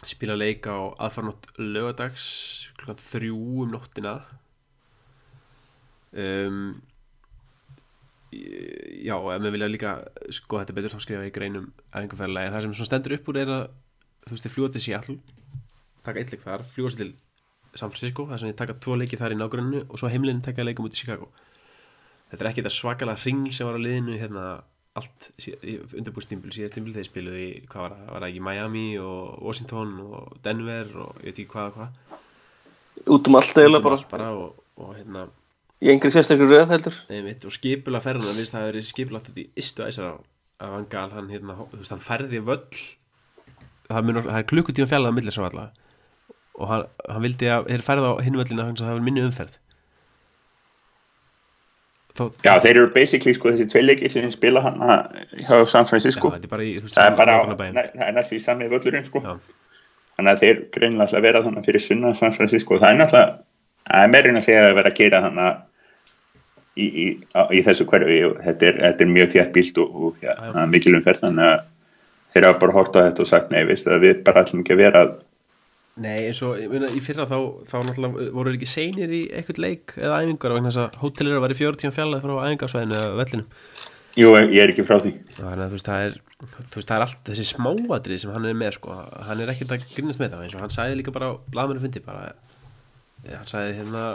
[0.06, 0.78] spila leik á
[1.08, 2.28] aðfarnótt lögadags
[2.78, 4.20] klukkan þrjú um nóttina.
[6.18, 6.60] Um,
[8.32, 9.96] já, ef við vilja líka
[10.34, 13.66] sko þetta betur þá skrifa í greinum æfingarferðlagi, það sem stendur upp úr er að
[14.28, 15.18] þú veist, þið fljúa til Seattle
[16.08, 17.12] taka eitt leik þar, fljúa sér til
[17.78, 20.66] San Francisco, það sem þið taka tvo leiki þar í nágrunnu og svo heimlinn taka
[20.66, 21.30] leikum út í Chicago.
[22.32, 24.46] Þetta er ekki þetta svakalega ringl sem var á liðinu hérna
[25.00, 25.30] allt
[25.98, 29.96] undirbúrstímbil, síðast tímbil þeir spiluðu í, hvað var það, var það ekki Miami og Washington
[30.06, 32.22] og Denver og ég veit ekki hvað og hvað.
[33.16, 34.00] Út um allt eiginlega um bara.
[34.12, 35.26] bara og, og hérna
[35.78, 37.02] í engri sérstaklega röð heldur.
[37.14, 40.16] Einmitt, og skipula ferðina, við það hefur verið skipula þetta í istu æsar
[40.58, 42.86] af hann gal, hann hérna, þú veist, hann færði völl.
[43.88, 45.70] Það, munur, það er klukkutíma fjallað á millir sem alla
[46.58, 49.24] og hann, hann vildi að þeir færði á hinn völlina hans að það var minni
[49.24, 49.58] umferð
[52.18, 54.82] já þeir eru basically sko þessi tvei leikir sem spila hann
[55.46, 56.32] hjá San Francisco.
[56.34, 59.22] Já, í, það er bara næst í sami völlurinn sko.
[59.24, 59.38] Já.
[60.18, 62.80] þannig að þeir greinilega ætla að vera þannig fyrir sunna San Francisco.
[62.82, 65.64] Það er náttúrulega er meirinn að segja að vera að gera þannig
[66.78, 67.06] í, í,
[67.38, 68.20] á, í þessu hverfi.
[68.48, 70.52] Þetta er, þetta er mjög þjætt bílt og, og ja, Já, já.
[70.56, 71.66] það er mikil umferð þannig að
[72.34, 74.76] þeir hafa bara hort á þetta og sagt nei, veist að við bara ætlum ekki
[74.76, 75.04] að vera
[75.98, 79.62] Nei, eins og ég meina, í fyrra þá, þá náttúrulega voru ekki seinir í eitthvað
[79.64, 82.98] leik eða æfingar vegna þess að hótelir að vera í fjóru tíma fjallað frá æfingarsvæðinu
[83.00, 83.48] eða vellinum?
[84.18, 85.14] Jú, ég er ekki frá því.
[85.40, 88.46] Þannig að þú veist, það er, þú veist, það er allt þessi smáadrið sem hann
[88.50, 91.16] er með sko, hann er ekkert að grínast með það eins og hann sagði líka
[91.18, 92.32] bara á blaðmennu fundi bara,
[93.26, 94.06] eh, hann sagði hérna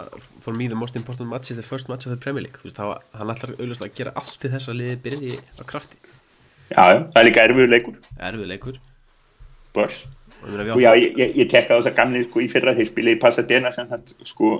[0.43, 2.63] for me the most important match is the first match of the Premier League.
[2.63, 5.63] Þú veist, þá, hann ætlar auðvitað að gera allt til þess að liði byrji á
[5.67, 5.99] krafti.
[6.71, 8.03] Já, það er líka erfiður leikur.
[8.31, 8.83] Erfið leikur.
[9.75, 10.03] Börs
[10.43, 13.13] og, og já, ég, ég, ég tekka þess að gamli sko í fyrra þeir spila
[13.13, 14.51] í Pasadena sem það sko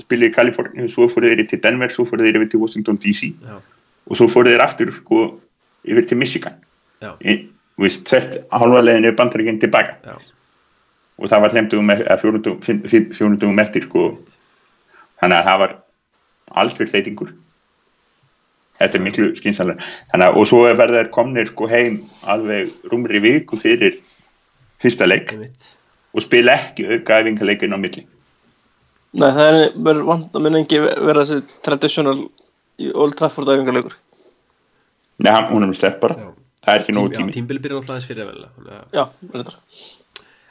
[0.00, 3.30] spila í Kaliforni, svo fóru þeir til Denver svo fóru þeir yfir til Washington DC
[3.32, 3.56] já,
[4.08, 5.26] og svo fóru þeir aftur sko
[5.88, 6.58] yfir til Michigan.
[7.00, 9.96] Þú veist, tvert halva leiðinu bandaríkinn tilbaka.
[10.04, 10.16] Já,
[11.20, 11.92] og það var hlemdugum
[13.16, 14.10] fjórundugum eftir sko.
[15.20, 15.78] Þannig að það var
[16.60, 17.32] algjör leitingur
[18.80, 19.28] þetta er miklu
[20.16, 22.00] að og svo verða þeir komnir sko heim
[22.32, 23.98] alveg rúmri viku fyrir
[24.82, 25.34] fyrsta leik.
[26.14, 28.06] Og spila ekki auka æfingarleikin á milli.
[29.12, 32.20] Nei, það er verið vant að minna ekki vera þessi traditional
[32.94, 33.96] Old Trafford æfingarleikur
[35.20, 36.14] Nei, hann- hún er með slepp bara.
[36.16, 36.28] Já.
[36.64, 37.32] það er ekki nógu Já, tími.
[37.34, 39.04] tímbili byrjar alltaf aðeins fyrir að velja Já,
[39.34, 39.56] reyndar.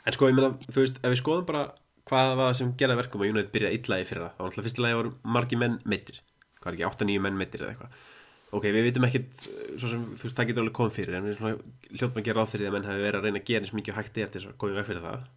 [0.05, 1.63] En sko, ég meina, þú veist, ef við skoðum bara
[2.09, 4.47] hvað var það sem gerði að verkum að United byrjaði illa í fyrra, þá var
[4.49, 6.19] alltaf fyrstilega voru margi menn meittir,
[6.61, 7.91] hvað er ekki, 8-9 menn meittir eða eitthvað.
[8.49, 11.35] Ok, við vitum ekkit svo sem, þú veist, það getur alveg komið fyrir en við
[11.37, 11.57] svona
[11.91, 13.75] hljóttum að gera ráð fyrir því að menn hafi verið að reyna að gera eins
[13.77, 15.27] mikið og hægt til þess að komið veg fyrir það.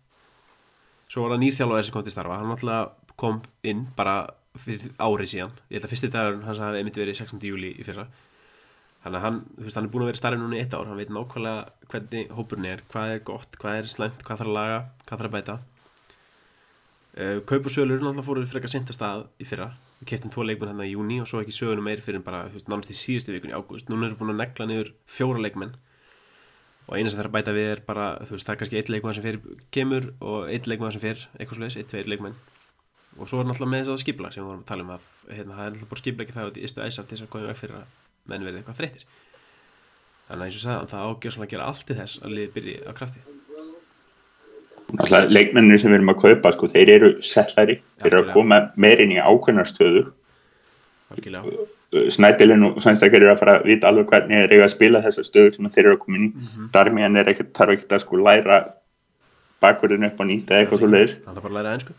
[1.12, 4.16] Svo var það nýrþjálfaði sem kom til starfa, hann alltaf kom inn bara
[4.60, 7.40] fyrir ári síðan, ég held að fyrsti dagur hans hafi einmitt verið 16.
[7.48, 8.06] júli í fyrra
[9.02, 10.88] þannig að hann, þú veist, hann er búin að vera starfið núna í eitt ár,
[10.88, 14.58] hann veit nákvæmlega hvernig hópurinn er, hvað er gott, hvað er slæmt, hvað þarf að
[14.58, 15.56] laga, hvað þarf að bæta
[17.16, 19.72] uh, Kaup og sölur náttúrulega fóruð frekar sent að stað í fyrra
[20.02, 22.90] við keftum tvo leikmenn hérna í júni og svo ekki sögunum meir fyrir bara, nánast
[22.90, 23.90] í síðustu vikun í ágúst.
[23.90, 25.76] Núna eru búin að negla niður fjóra leikmenn.
[26.88, 28.90] Og eina sem þarf að bæta við er bara, þú veist, það er kannski eitt
[28.90, 32.34] leikmann sem fyrir kemur og eitt leikmann sem fyrir, eitthvað slags, eitt, tveir leikmenn.
[33.20, 35.06] Og svo er náttúrulega með þess að skipla sem við vorum að tala um að
[35.28, 37.32] hérna, það er náttúrulega bara skipla ekki það út í istu æsaf til þess að
[37.34, 37.86] koma í veg fyrir að
[38.32, 39.06] menn verið eitthvað þreyttir.
[40.26, 42.54] Þannig að eins og sagðan það ágjör svona að gera allt í þess að liðið
[42.56, 43.20] byrji á krafti.
[43.22, 43.41] Náttúrulega
[45.28, 49.14] leikmennir sem við erum að kaupa sko, þeir eru sellari, þeir eru að koma meirinn
[49.14, 50.10] í ákveðnar stöður.
[51.12, 51.68] Algjörlega.
[52.12, 55.26] Snædilinn og Sænstakar eru að fara að vita alveg hvernig þeir eru að spila þessar
[55.28, 56.30] stöður sem þeir eru að koma inn í.
[56.32, 56.70] Mhm.
[56.72, 58.62] Darmian er ekkert, þarf ekkert að sko læra
[59.62, 61.98] bakverðin upp á nýtt eða eitthvað svo leiðis það er bara að læra einsku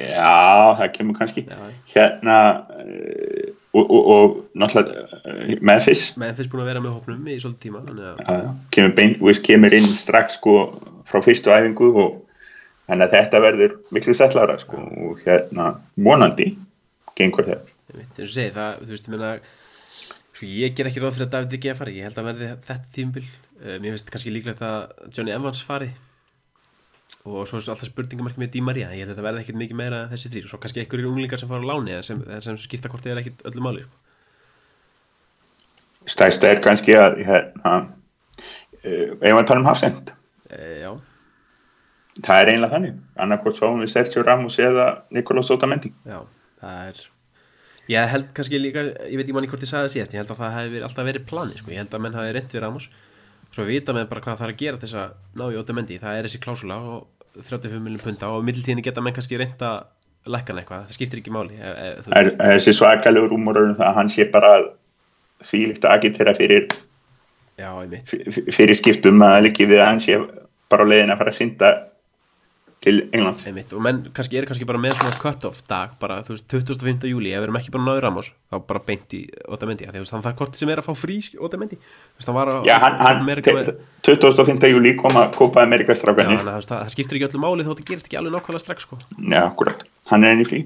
[0.00, 1.42] Já, það kemur kannski.
[1.44, 1.56] Já,
[1.92, 2.36] hérna
[2.72, 6.04] uh, og, og, og náttúrulega uh, Memphis.
[6.16, 8.38] Fyrst búin að vera með hópnum í svolítið tíma já.
[8.72, 10.54] kemur, bein, kemur inn strax sko
[11.10, 12.18] frá fyrstu æfingu og
[12.88, 16.52] þannig að þetta verður miklu settlara sko og hérna vonandi
[17.18, 17.64] gengur það.
[17.90, 19.32] Einmitt, eins og segi það, þú veist, ég meina
[20.40, 22.52] svo ég ger ekki ráð fyrir að David ekki að fara ég held að verði
[22.68, 24.78] þetta tímbil uh, mér finnst kannski líklegt að
[25.12, 25.90] Johnny Evans fari
[27.28, 29.76] og svo er alltaf spurningamarki með Di Maria, ég held að þetta verði ekkit mikið
[29.76, 32.88] meira þessi þrýr, og svo kannski einhverjir unglingar sem fara á láni sem, sem skipta
[32.88, 33.98] hvort þið er ekkit öllu máli sko.
[36.14, 37.74] stærsta er kannski að hérna
[38.80, 40.14] ef að tala um hafsend
[40.56, 40.90] uh, já,
[42.20, 42.98] það er einlega þannig.
[43.26, 45.92] Annarkort fáum við Sergio Ramos eða Nicolás Otamendi.
[46.08, 46.20] Já,
[46.62, 47.06] það er
[47.90, 50.42] ég held kannski líka, ég veit ekki manni hvort ég sagði síðast, ég held að
[50.44, 51.72] það hefði alltaf verið plani sko.
[51.72, 52.90] ég held að menn hafi reynd við Ramos.
[53.50, 56.18] Svo vita með bara hvað það er að gera þess að ná í Otamendi, það
[56.18, 59.80] er þessi klásula og 35 miljón punta og middeltíðinni geta menn kannski reynd að
[60.30, 61.70] lækka hann eitthvað, það skiptir ekki máli e,
[62.12, 64.50] e, þessi svakalegur úmorður það að hann sé bara
[65.46, 66.66] því líkt að agitera fyrir,
[67.60, 67.70] já,
[68.56, 70.18] fyrir skiptum að líki við að hann sé
[70.70, 71.70] bara leiðin að fara að synda
[72.80, 73.42] til Englands.
[73.48, 77.10] Einmitt, og menn kannski er kannski bara með svona cut-off dag bara, þú veist, 25.
[77.10, 79.20] júli ef við erum ekki bara náður Ramos, þá bara beint í
[79.52, 82.52] Otamendi, veist, hann það hvort sem er að fá frí Otamendi, þú veist, hann var
[82.54, 83.42] að Já, hann, hann með,
[84.08, 84.72] 25.
[84.72, 88.20] júli Kópa þannig að þú veist, það, skiptir ekki öllu máli þó þetta gerist ekki
[88.22, 89.00] alveg nákvæmlega strax, sko.
[89.20, 90.64] Já, akkurat, hann er enn í frí.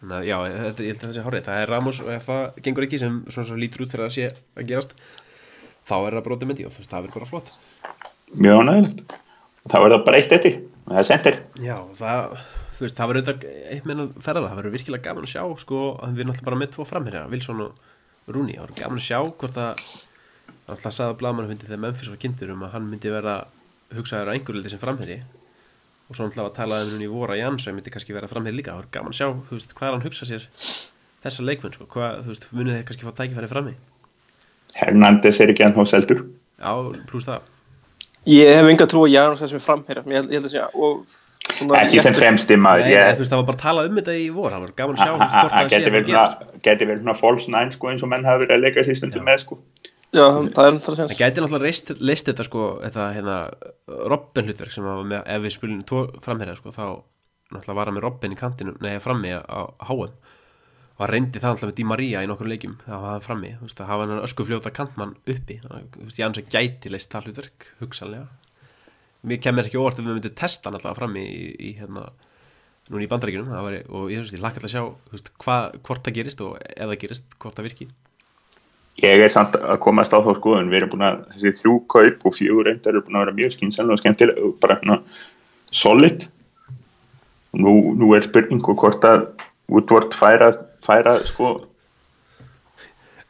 [0.00, 2.28] Þannig að, já, þetta, ég held að það sé hárið það er Ramos og ef
[2.30, 4.94] það gengur ekki sem svona svo lítur út fyrir að sé að gerast
[5.90, 7.54] þá er það bara Otamendi og þú veist, það verður bara flott.
[8.38, 9.16] Mjög ánægilegt
[9.70, 10.60] Þá er það bara eitt eftir
[10.90, 11.38] það er sendir.
[11.62, 12.36] Já, það,
[12.76, 16.14] þú veist, það verður eitt meina ferða, það verður virkilega gaman að sjá sko, að
[16.14, 19.18] við erum alltaf bara með tvo framherja Wilson og Rooney, það verður gaman að sjá
[19.20, 19.84] hvort að
[20.70, 23.36] alltaf sagði að blaðmann hundi þegar Memphis var kynntur um að hann myndi vera
[23.94, 25.20] hugsaður á einhverju liti sem framherji.
[26.10, 28.58] Og svo alltaf að tala um henni í voru að Jansson myndi kannski vera framherji
[28.58, 30.46] líka, það verður gaman að sjá veist, hvað hann hugsa sér
[31.22, 32.50] þessa leikmenn sko, hvað, veist,
[34.74, 36.22] Hernandez er ekki ennþá seldur.
[36.60, 36.72] Já,
[37.10, 37.40] pluss það.
[38.30, 41.04] Ég hef enga trú að Janus þessum framherja ég ég held að segja og
[41.76, 44.12] Ekki sem fremsti maður Nei, ég- þú veist, það var bara að tala um þetta
[44.16, 45.94] í voru, það var gaman að sjá þú veist, hann hvort það sé geti að
[45.96, 48.62] verið gera svona- geti verið svona false nine sko eins og menn hafa verið að
[48.64, 49.58] leika sér stundum með sko.
[50.12, 53.36] Já, það er náttúrulega Það sens gæti náttúrulega reist, leist þetta sko þetta hérna
[54.12, 56.84] Robin hlutverk sem var með, ef við spilum tvo framherja sko þá
[57.52, 59.60] náttúrulega var hann með Robin í kantinu nei, frammi á
[59.90, 60.12] HM
[61.00, 63.64] og hann reyndi það náttúrulega með Di Maria í nokkur leikjum það var frammi, þú
[63.64, 67.30] veist, það hafa hann ösku fljóta kantmann uppi, að, þú veist, Jansen gæti leist það
[67.30, 68.26] hlutverk, hugsanlega.
[69.24, 72.04] Mér kemur ekki óvart ef við myndum testa hann alltaf frammi í, í hérna
[72.92, 75.62] núna í bandaríkjunum, það var, og ég, ég lakka alltaf að sjá þú veist, hvað,
[75.88, 77.88] hvort það gerist og það gerist, hvort það virki.
[79.00, 80.68] Ég er samt að komast á þá skoðun.
[80.68, 83.54] Við erum búin að þessi þrjú kaup og fjögur reyndar eru búin að vera mjög
[83.56, 84.00] skynsanlega og
[89.08, 89.20] að
[89.70, 90.50] Woodward færa,
[90.86, 91.52] færa sko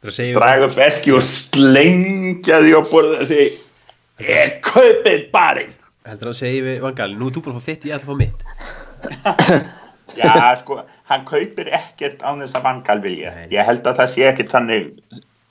[0.09, 5.77] segir draga upp veski og slengja því á borðið og segja ég kaupið barinn
[6.07, 8.11] heldur hann segi við vangali, nú er þú búin að fá þitt, ég ætla að
[8.11, 9.69] fá mitt
[10.17, 13.33] Já, sko, hann kaupir ekkert á þess að vangal vilja.
[13.51, 14.89] Ég held að það sé ekkert þannig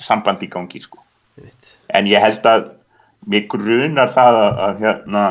[0.03, 1.01] samband í gangi, sko.
[1.97, 2.67] En ég held að
[3.31, 5.25] mér grunar það að, að hérna,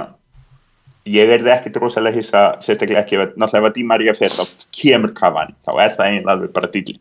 [1.07, 5.13] ég verði ekkert rosalega hissa, sérstaklega ekki, náttúrulega ef að Di Maria fer þá kemur
[5.17, 6.97] kafan, þá er það eiginlega alveg bara dýli.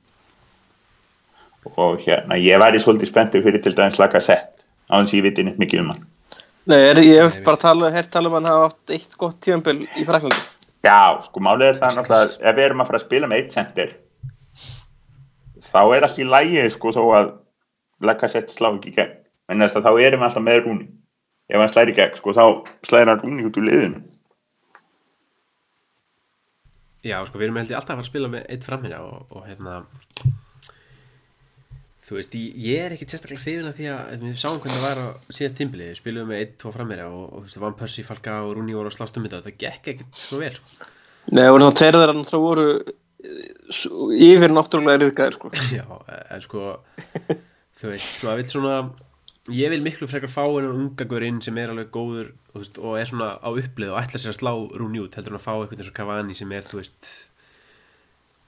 [1.75, 4.55] Og hérna, ég væri svolítið spenntur fyrir til dæmis laka sett,
[4.89, 6.07] á þess að ég viti neitt mikið um hann.
[6.69, 9.39] Nei, er, ég hef Nei, bara tala, hert tala um hann hafa átt eitt gott
[9.45, 10.41] tíðanbel í Fraklandi
[10.85, 13.41] Já, sko málið er það náttúrulega að ef við erum að fara að spila með
[13.41, 13.95] eitt center
[15.69, 17.31] þá er allt í lægi sko þó að
[18.05, 20.89] Lacazette slá ekki en þess að þá erum við alltaf með Rúni
[21.49, 22.45] ef hann slæri gegn sko þá
[22.87, 24.05] slæri hann Rúni út úr liðinu
[27.07, 29.27] Já, sko, við erum held ég alltaf að fara að spila með eitt framherja og,
[29.31, 29.79] og hérna
[32.09, 35.01] þú veist, ég, er ekkit sérstaklega hrifin af því að við sáum hvernig það var
[35.05, 38.07] á síðast tímbili, við spilum með eitt, tvo framherja og, og þú veist, Van Persie,
[38.07, 40.89] Falka og Rúni voru að slást um þetta, það gekk ekkit svo vel sko.
[41.37, 45.53] Nei, og þá tveir þeirra náttúrulega voru eh, yfir náttúrulega riðgæðir sko.
[45.79, 45.85] Já,
[46.17, 46.65] en sko
[47.79, 48.79] þú veist, maður vil svona
[49.49, 52.99] ég vil miklu frekar fá en unga gaur inn sem er alveg góður veist, og
[53.01, 55.53] er svona á upplið og ætla sér að slá Rúni út heldur en að fá
[55.57, 57.11] einhvern eins og Cavani sem er, þú veist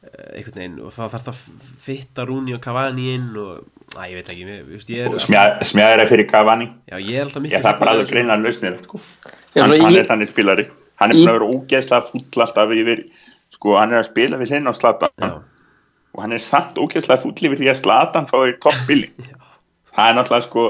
[0.05, 0.79] eh, einhvern veginn.
[0.85, 3.65] Og það þarf það að fitta Rúni og Cavani inn og,
[3.97, 6.71] að ég veit ekki ég, veist, ég er, smjæðra fyrir Cavani.
[6.91, 9.01] Já, ég er alltaf miklu ég það bara af greina lausnir sko.
[9.55, 10.69] Já, hann, hann í- er þannig spilari.
[11.01, 13.05] Hann er í- búin að vera ógeðslega full alltaf yfir
[13.57, 15.31] sko hann er að spila við hinn á Slatan Já.
[16.15, 19.17] og hann er samt ógeðslega full yfir því að Slatan fái toppbilling
[19.97, 20.65] það er náttúrulega sko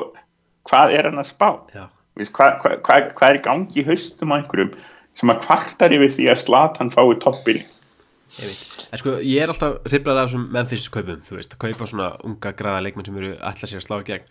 [0.70, 1.50] hvað er hann að spá?
[1.74, 1.84] Já,
[2.18, 4.72] Vist, hvað, hvað, hvað, hvað er gangi í haustum á einhverjum
[5.18, 7.68] sem að kvartar yfir því að Slatan fái toppbilling
[8.38, 12.10] ég sko, ég er alltaf hrifnað af þessum Memphis kaupum, þú veist, að kaupa svona
[12.26, 14.28] unga græða leikmenn sem eru ætla sér að slá í gegn.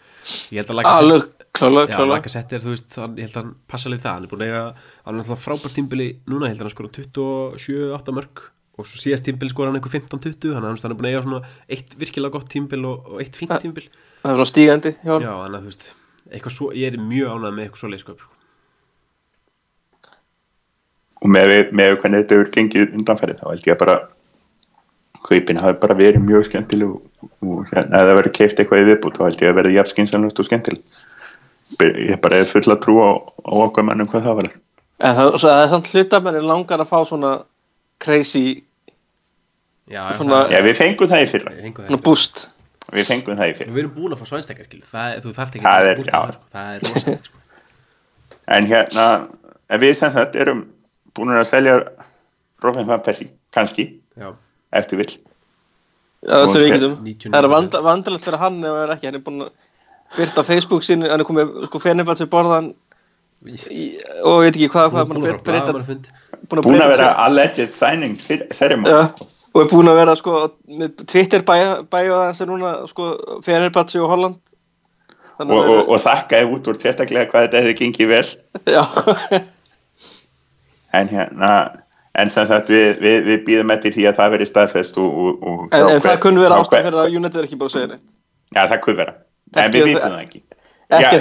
[0.54, 4.16] Ég held að Lacazette er, þú veist, hann, ég held að hann passa leið það,
[4.16, 4.64] hann er búin að eiga,
[5.04, 8.44] hann er alltaf frábært tímbili núna, held að hann skora 27-8 mörg
[8.80, 11.42] og svo síðast tímbili skora hann einhver 15-20 hann, hann er búin að eiga svona
[11.68, 13.90] eitt virkilega gott tímbil og, og eitt fínt tímbil
[14.22, 15.90] Það er svona stígandi Já, þannig að þú veist,
[16.54, 18.28] svo, ég er mjög ánægð með eitthvað svo leiðskap
[21.20, 23.96] og með, með hvernig þetta hefur gengið undanfærið þá held ég að bara
[25.26, 27.02] kaupin hafi bara verið mjög skemmtileg og,
[27.44, 29.92] og hérna, ef það verið keift eitthvað í viðbútt þá held ég að verið jafn
[29.92, 30.96] skynsanlegt og skemmtileg.
[32.10, 33.14] Ég bara er full að trúa á,
[33.46, 34.48] á okkur mannum hvað það var
[35.00, 37.34] En það, það er samt hlutamenni langar að fá svona
[38.04, 38.64] crazy,
[39.90, 41.52] Já, Svona- Já, við fengum það í fyrra.
[41.58, 42.02] Ég
[42.96, 43.74] við fengum það í fyrra.
[43.76, 46.20] Við erum búin að fá svænstekar, skil, það, er- þú þarft ekki að er- bústa
[46.20, 47.38] það, það er rosalegt, sko.
[48.58, 49.08] En hérna,
[49.84, 50.64] við sem sagt erum
[51.16, 51.76] búin að selja
[52.64, 53.88] Robin van Persie, kannski
[54.20, 54.34] Já,
[54.74, 55.14] eftir vill.
[56.20, 57.32] Já, það Og þurfi hver- ekki um 99%.
[57.32, 59.52] Það er vand, vandalegt fyrir hann ef það er ekki Hann er búin að
[60.18, 62.74] byrta Facebook sinni Hann er komið, sko, fennibalt við borðan
[63.48, 63.86] í,
[64.26, 66.10] Og veit ekki hvað, hvað búin að breyta blaðamannafund.
[66.50, 68.16] Búin að búin að breyta vera alleged signing
[68.52, 68.90] ceremony.
[68.92, 70.38] Já, og er búin að vera sko
[70.68, 73.10] með Twitter bæja það sem núna sko
[73.46, 74.40] Fenerbahce og Holland.
[75.40, 78.28] Og, að og, og þakkaði út úr sérstaklega hvað þetta hefði gengið vel.
[81.00, 81.52] En hérna
[82.20, 85.44] en sem sagt við, við, við býðum eftir því að það veri staðfest og, og,
[85.46, 87.90] og en, en það kunni vera ástæð fyrir að United er ekki búin að segja
[87.94, 88.06] neitt.
[88.50, 89.14] Já, það kunni vera,
[89.56, 90.42] en við vitum það- ekki.
[90.90, 91.20] ekki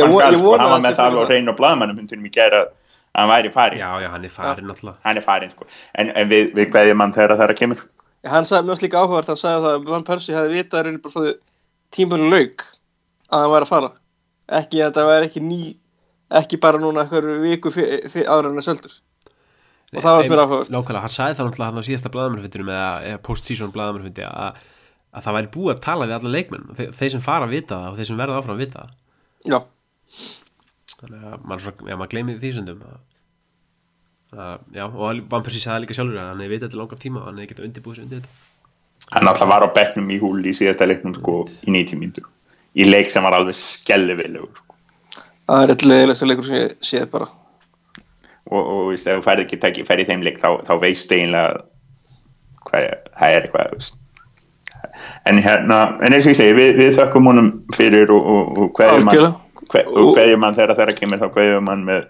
[0.00, 1.30] Já, Gaal, ég sko, vona hann var með það á það.
[1.34, 2.70] reynu og blaðmannumundunum í gera að
[3.18, 5.66] hann væri farin, Já, já, hann er farin alltaf hann er farin sko.
[5.98, 7.84] en, en við, við gæðum hann þegar það er að kemur.
[8.30, 11.14] Hann sagði mjög líka áhugavert, hann sagði það að Van Persie hefði vitað reyni bara
[11.14, 11.34] frá því
[11.96, 12.64] tímanu lauk
[13.30, 13.92] að hann væri að fara.
[14.60, 15.60] Ekki að það væri ekki ný
[16.40, 18.92] ekki bara núna eitthvað viku áður en að söldur
[19.90, 20.68] og það var mér áhugavert.
[20.70, 24.60] Nákvæmlega, hann sagði það náttúrulega hann á síðasta blaðamannafundinum eða, eða post-season blaðamannfundi að,
[25.10, 27.80] að það væri búið að tala við alla leikmenn Þe, þeir sem fara að vita
[27.80, 28.92] það og þeir sem verða áfram að vita það.
[29.50, 29.58] Já,
[31.00, 33.00] þannig að maður, já, maður gleymið því sundum að,
[34.36, 37.22] að, já, og Van Persie sagði líka sjálfur að hann hefði vitað til langar tíma
[37.22, 38.48] og hann hefði getað undirbúið sig undir þetta
[39.16, 41.36] hann alltaf var á bekknum í húl í síðasta leiknum sko,
[41.66, 42.28] í 90 mínútur
[42.78, 44.76] í leik sem var alveg skellivilegur sko.
[45.48, 47.30] það er eitthvað leiðilegsta leikur sem ég séð bara
[48.50, 51.64] og, og veist, ef þú færði ekki tæki færði þeim leik þá, þá veist eiginlega
[52.68, 52.88] hvað
[53.18, 53.98] það er eitthvað veist.
[55.30, 58.82] en hérna en eins og ég segi, við, við þökkum honum fyrir og, og, og
[58.84, 59.06] Algjörlega.
[59.10, 59.38] hann hver,
[59.70, 62.08] og hverjum hann þegar þeirra kemur þá hverjum hann með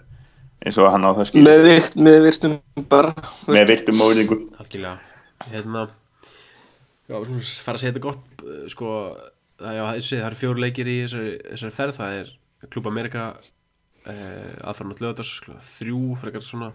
[0.61, 2.57] eins og hann á það skil með, virt, með virtum
[2.89, 3.13] bara
[3.49, 5.87] með virtum móðingu algjörlega hérna
[7.09, 8.91] já, svona fara að segja þetta gott uh, sko,
[9.61, 12.31] það, já, þessi, það eru fjóru leikir í þessari, þessari ferð, það er
[12.71, 15.33] Klub Amerika uh, aðfarn átt lögadars
[15.79, 16.71] þrjú frekar svona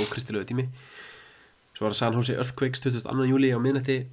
[0.00, 0.68] ókristilegu tími
[1.74, 3.28] svo var það San Jose Earthquakes 22.
[3.28, 4.04] júli á miðnætti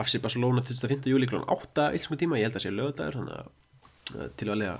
[0.00, 1.10] FC Barcelona 25.
[1.10, 1.42] júli kl.
[1.42, 3.50] 8 íslensku tíma, ég held að sé lögadagur þannig að
[4.40, 4.78] til að lega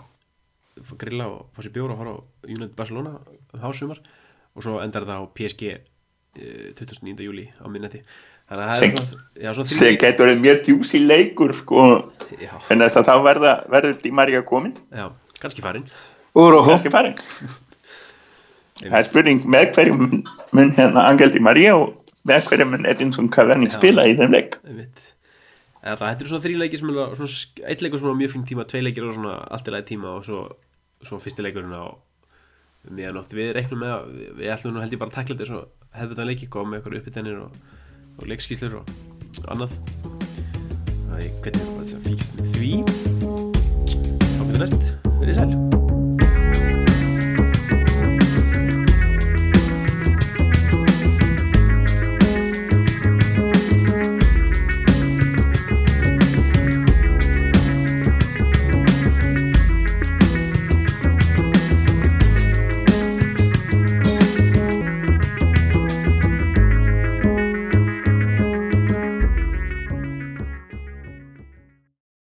[1.01, 3.15] grilla og fá sér bjóra og horfa á United Barcelona
[3.55, 4.01] um hásumar
[4.55, 7.25] og svo endar það á PSG eh, 29.
[7.27, 8.03] júli á minnati
[8.51, 11.87] þannig að það Sem- er getur verið mjög djúsi leikur sko,
[12.41, 15.11] já, en þess að þá verða, verður Di Maria komin já,
[15.41, 15.87] kannski farin
[16.79, 17.19] ekki farin
[18.89, 20.05] það er spurning með hverjum
[20.57, 21.97] mun hérna Angel Di Maria og
[22.29, 24.59] með hverjum mun Edinson Cavani spila í þeim leik?
[24.67, 25.07] Einmitt
[25.81, 28.47] þetta eru svona þrjí leikir sem er svona eitt leikur sem er á mjög fín
[28.49, 30.45] tíma, tvei leikir á svona allt í lagi tíma og svo,
[31.07, 31.89] svo fyrsti leikurinn á
[32.91, 35.65] miðanótt við reiknum með að við ætlum nú held ég bara að takla þetta svo
[35.97, 37.59] hefðu þetta leiki koma með okkur uppbytjanir og,
[38.21, 38.95] og leikskíslur og
[39.51, 39.77] annað.
[41.11, 42.73] Það er hvernig það fylgst með því?
[44.31, 45.80] Þá byrja næst, verið sæl.